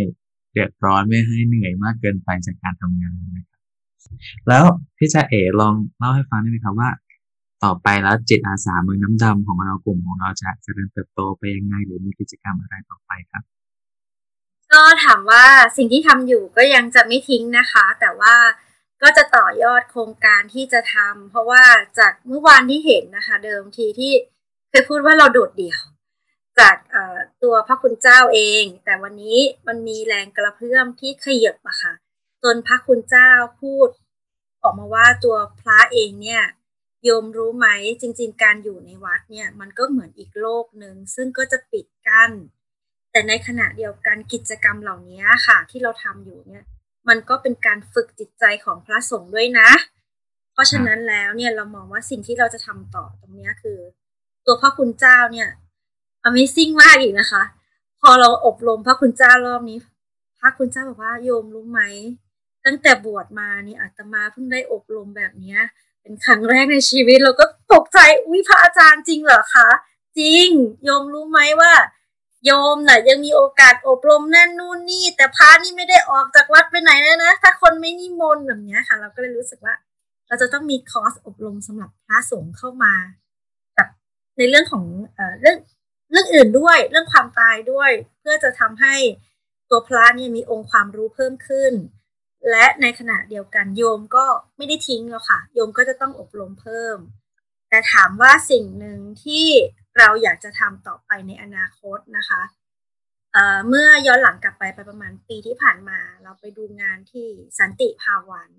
[0.51, 3.61] เดือดร้อนไม่ให้เหนื่อยมากเกินไปจากการทำงานนะครับ
[4.47, 4.65] แล้ว
[4.97, 6.89] พี่จะเอ๋ลองเล่าให้ฟังได้ไหมครับว่า
[7.63, 13.43] ต่อไปแล้วจิตอาสาเมืองน้ำดำของเรากลุ่มของเราจะเจริญเติบโตไปยังไงหรือมีกิจกรรมอะไรต่อไปครับ
[14.73, 15.45] ก็ถามว่า
[15.77, 18.35] สิ่งที่ทำอยู่ก็ยังจะไม่ทิ้งนะคะ แต่ว่า
[19.01, 21.63] ก็จะต่อยอดโครงการที่จะทำเพราะว่า
[21.99, 24.13] จากเมื่อวานที่เห็นนะคะ เดิมทีที่
[24.69, 25.79] เคยพูดว่าเราโดดเดี่ยว
[26.59, 26.75] จาก
[27.43, 31.93] ตัวพระคุณเจ้าเอง แต่วันนี้มันมีแรงกระเพื่อมที่ขยับอะค่ะ
[32.43, 33.87] จนพระคุณเจ้าพูด
[34.63, 36.43] ออกมาว่าตัวพระเองเนี่ย
[37.03, 37.67] โยมรู้ไหม
[38.01, 42.31] จริง ๆ การอยู่ในวัดเนี่ย มันก็เหมือนอีกโลกหนึ่งซึ่งก็จะปิดกั้น
[43.17, 46.63] แต่ในขณะเดียวกันกิจกรรมเหล่านี้ค่ะ ที่เราทำอยู่เนี่ย
[47.07, 49.69] มันก็เป็นการฝึกจิตใจของพระสงฆ์ด้วยนะ
[50.53, 53.79] เพราะฉะนั้นแล้วเนี่ยเรามองว่าสิ่งที่เราจะทำต่อตรงนี้คือ
[54.45, 55.49] ตัวพระคุณเจ้าเนี่ย
[56.27, 57.43] Amazing มากอีกนะคะ
[58.01, 59.77] พอเราอบรมพระคุณเจ้ารอบนี้
[60.39, 61.81] พระคุณเจ้าบอกว่าโยมรู้ไหม
[62.65, 65.59] ตั้งแต่บวชมานี่อาตมาเพิ่งได้อบรมแบบเนี้ย
[66.01, 69.69] เป็นครั้งแรกในชีวิตเราก็ตกใจอุ้ยพระอาจารย์จริงเหรอคะ
[70.19, 70.47] จริง
[70.83, 71.73] โยมรู้ไหมว่า
[72.45, 79.75] โยมน่ะ ยังมีโอกาสอบรมนั่นนู่นนี่ แต่พระนี่ไม่ได้ออกจากวัดไปไหนเลยนะถ้าคนไม่นิมนต์แบบนี้ค่ะ เราก็เลยรู้สึกว่า
[80.27, 82.93] เราจะต้องมีคอร์สอบรมสำหรับพระสงฆ์เข้ามา
[83.77, 83.87] กับ
[84.37, 84.83] ในเรื่องของ
[85.15, 85.57] เอ่อเรื่อง
[86.11, 88.95] เรื่องอื่นด้วย เรื่องความตายด้วย เพื่อจะทำให้
[89.69, 91.73] ตัวพระเนี่ยมีองค์ความรู้เพิ่มขึ้น
[92.51, 94.25] และในขณะเดียวกันโยมก็
[94.57, 96.97] ไม่ได้ทิ้งแล้วค่ะ โยมก็จะต้องอบรมเพิ่ม
[97.69, 99.47] แต่ถามว่าสิ่งหนึ่งที่
[99.97, 102.41] เราอยากจะทำต่อไปในอนาคตนะคะ
[103.33, 107.27] เเมื่อย้อนหลังกลับไปไปประมาณปีที่ผ่านมา เราไปดูงานที่
[107.59, 108.49] สันติภาวัน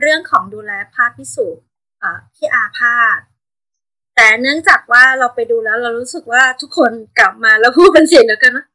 [0.00, 1.48] เรื่องของดูแลภาพพิสุ
[2.36, 3.20] ที่อาพาธ
[4.16, 8.66] แต่เนื่องจากว่าเราไปดูแล้วเรารู้สึกว่าทุกคนกลับมาแล้วพูดเป็นเสียงเดียวกันนะ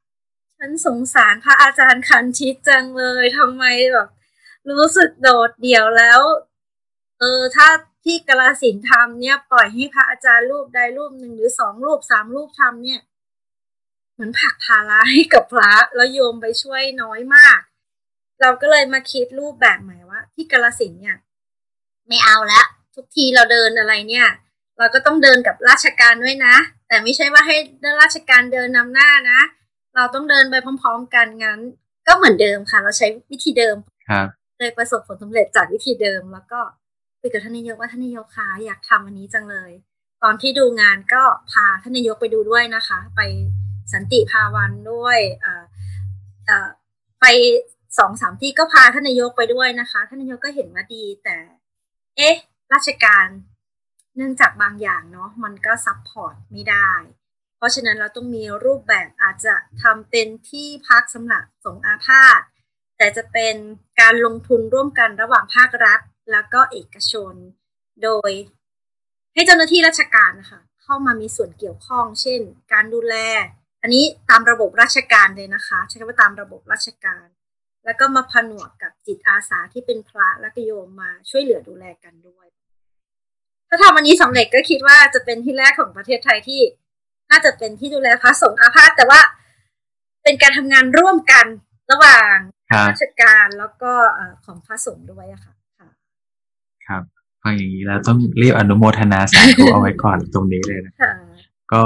[0.57, 3.63] ฉันสงสารพระอาจารย์คันชิตจังเลยทำไม
[3.93, 4.09] แบบ
[4.69, 6.21] รู้สึกโดดเดี่ยวแล้ว
[7.19, 7.67] เออถ้า
[8.03, 13.01] ที่กลาสินทำเนี่ย ปล่อยให้พระอาจารย์รูปใดรูปหนึ่งหรือสองรูปสามรูปทำเนี่ย
[14.13, 17.59] เหมือนผักภาระให้กับพระแล้วโยมไปช่วยน้อยมาก
[18.41, 21.17] เราก็เลยมาคิดรูปแบบใหม่ว่า ที่กลาสินเนี่ย
[22.07, 22.61] ไม่เอาละ
[22.95, 24.27] ทุกทีเราเดินอะไรเนี่ย
[24.77, 26.55] เราก็ต้องเดินกับราชการด้วยนะ
[26.87, 29.39] แต่ไม่ใช่ว่าให้เดินราชการเดินนำหน้านะ
[29.95, 31.59] เราต้องเดินไปพร้อม ๆ กันงั้น
[32.07, 33.75] ก็เหมือนเดิมค่ะ เราใช้วิธีเดิม
[34.09, 34.27] ครับ
[34.59, 36.78] เลยประสบผลสำเร็จจากวิธีเดิมแล้วก็คุ
[37.29, 39.71] ยกับท่านนายกว่าท่านนายกคะอยากทำอันนี้จังเลย
[40.23, 43.21] ตอนที่ดูงานก็พาท่านนายกไปดูด้วยนะคะ ไป
[43.93, 45.19] สันติภาวันด้วย
[47.21, 47.25] ไป
[47.97, 51.37] สองสามที่ก็พาท่านนายกไปด้วยนะคะ ท่านนายกก็เห็นว่าดีแต่
[52.17, 52.35] เอ๊ะ
[52.73, 53.27] ราชการ
[54.15, 56.91] เนื่องจากบางอย่างเนาะมันก็ซับพอร์ตไม่ได้
[57.57, 62.41] เพราะฉะนั้นเราต้องมีรูปแบบอาจจะทำเป็นที่พักสำหรับสงอาพาธ
[62.97, 63.55] แต่จะเป็น
[64.01, 65.99] การลงทุนร่วมกันระหว่างภาครัฐ
[66.31, 67.33] แล้วก็เอกชน
[68.03, 68.31] โดย
[69.33, 72.41] ให้เจ้าหน้าที่ราชการนะคะเข้ามามีส่วนเกี่ยวข้อง เช่น
[72.73, 73.15] การดูแล
[73.81, 77.25] อันนี้ตามระบบราชการเลยนะคะ ใช้คำว่าตามระบบราชการ
[77.85, 82.47] แล้วก็มาผนวกกับจิตอาสาที่เป็นพระและก็โยมมาช่วยเหลือดูแลกันด้วย
[83.69, 86.61] ถ้าทำอันนี้สำเร็จก็คิดว่าจะเป็นที่แรกของประเทศไทยที่
[87.31, 89.21] น่าจะเป็นที่ดูแลพระสงฆ์อาพาธแต่ว่า
[90.23, 91.45] เป็นการทำงานร่วมกัน
[91.91, 92.35] ระหว่าง
[92.89, 93.91] ราชการแล้วก็
[94.45, 95.48] ของพระสงฆ์ด้วยอะค่ะ
[96.89, 97.03] ครับ
[97.43, 100.93] ฟังอย่างนี้แล้วต้องรีบอนุโมทนาสาธุเอาไว้ก่อนตรงนี้เลยนะ
[101.73, 101.83] ก็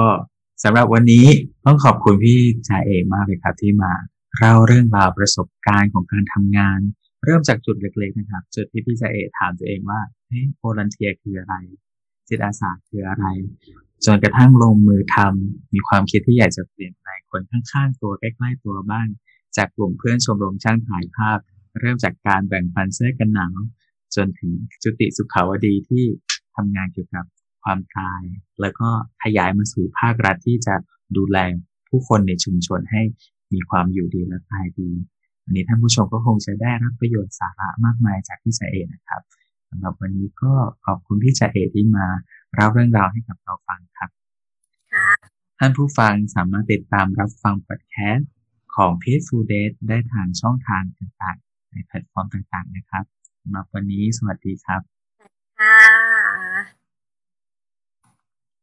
[0.64, 1.26] สำหรับวันนี้
[1.66, 3.94] ต้องขอบคุณพี่จ่าเอกมากเลยครับ ที่มา
[4.38, 6.80] เล่าเรื่องราวประสบการณ์ของการทำงาน
[7.26, 11.56] เริ่มจากจุดเล็กๆนะครับ จุดที่พี่จ่าเอกถามตัวเองว่าเฮ้ยโวลันเทียคืออะไร
[12.28, 13.26] จิตอาสาคืออะไร
[14.06, 19.08] จนกระทั่งลงมือทำมีความคิดที่อยากจะเปลี่ยนแปลงคนข้างๆ ตัวใกล้ๆตัวบ้าง
[19.58, 21.40] จากกลุ่มเพื่อนชมรมช่างถ่ายภาพ
[21.80, 23.56] เริ่มจากการแบ่งปันเสื้อกันหนาว
[24.16, 24.52] จนถึง
[24.84, 26.06] จุติสุขาวดีที่
[26.56, 27.26] ทำงานเกี่ยวกับ
[27.64, 28.22] ความตาย
[28.62, 28.90] แล้วก็
[29.24, 30.76] ขยายมาสู่ภาครัฐที่จะ
[31.18, 31.38] ดูแล
[31.90, 33.02] ผู้คนในชุมชนให้
[33.54, 34.90] มีความอยู่ดีและตายดี
[35.44, 39.22] วันนี้ท่านผู้ชมก็คงจะได้รับประโยชน์สาระมากมายจากพี่จ่าเอนะครับ
[39.70, 40.54] สำหรับวันนี้ก็
[40.86, 42.08] ขอบคุณพี่จ่าเอที่มา
[42.54, 44.10] เล่าเรื่องราวให้กับเราฟังครับ
[45.60, 48.30] ท่านผู้ฟังสามารถติดตามรับฟังพอดแคสต์
[48.76, 53.06] ของ Peaceful d a y ได้ทางช่องทางต่างๆ ในแพลตฟอร์มต่างๆนะครับ
[53.44, 54.82] สำหรับวันนี้สวัสดีครับ
[55.60, 56.03] ค่ะ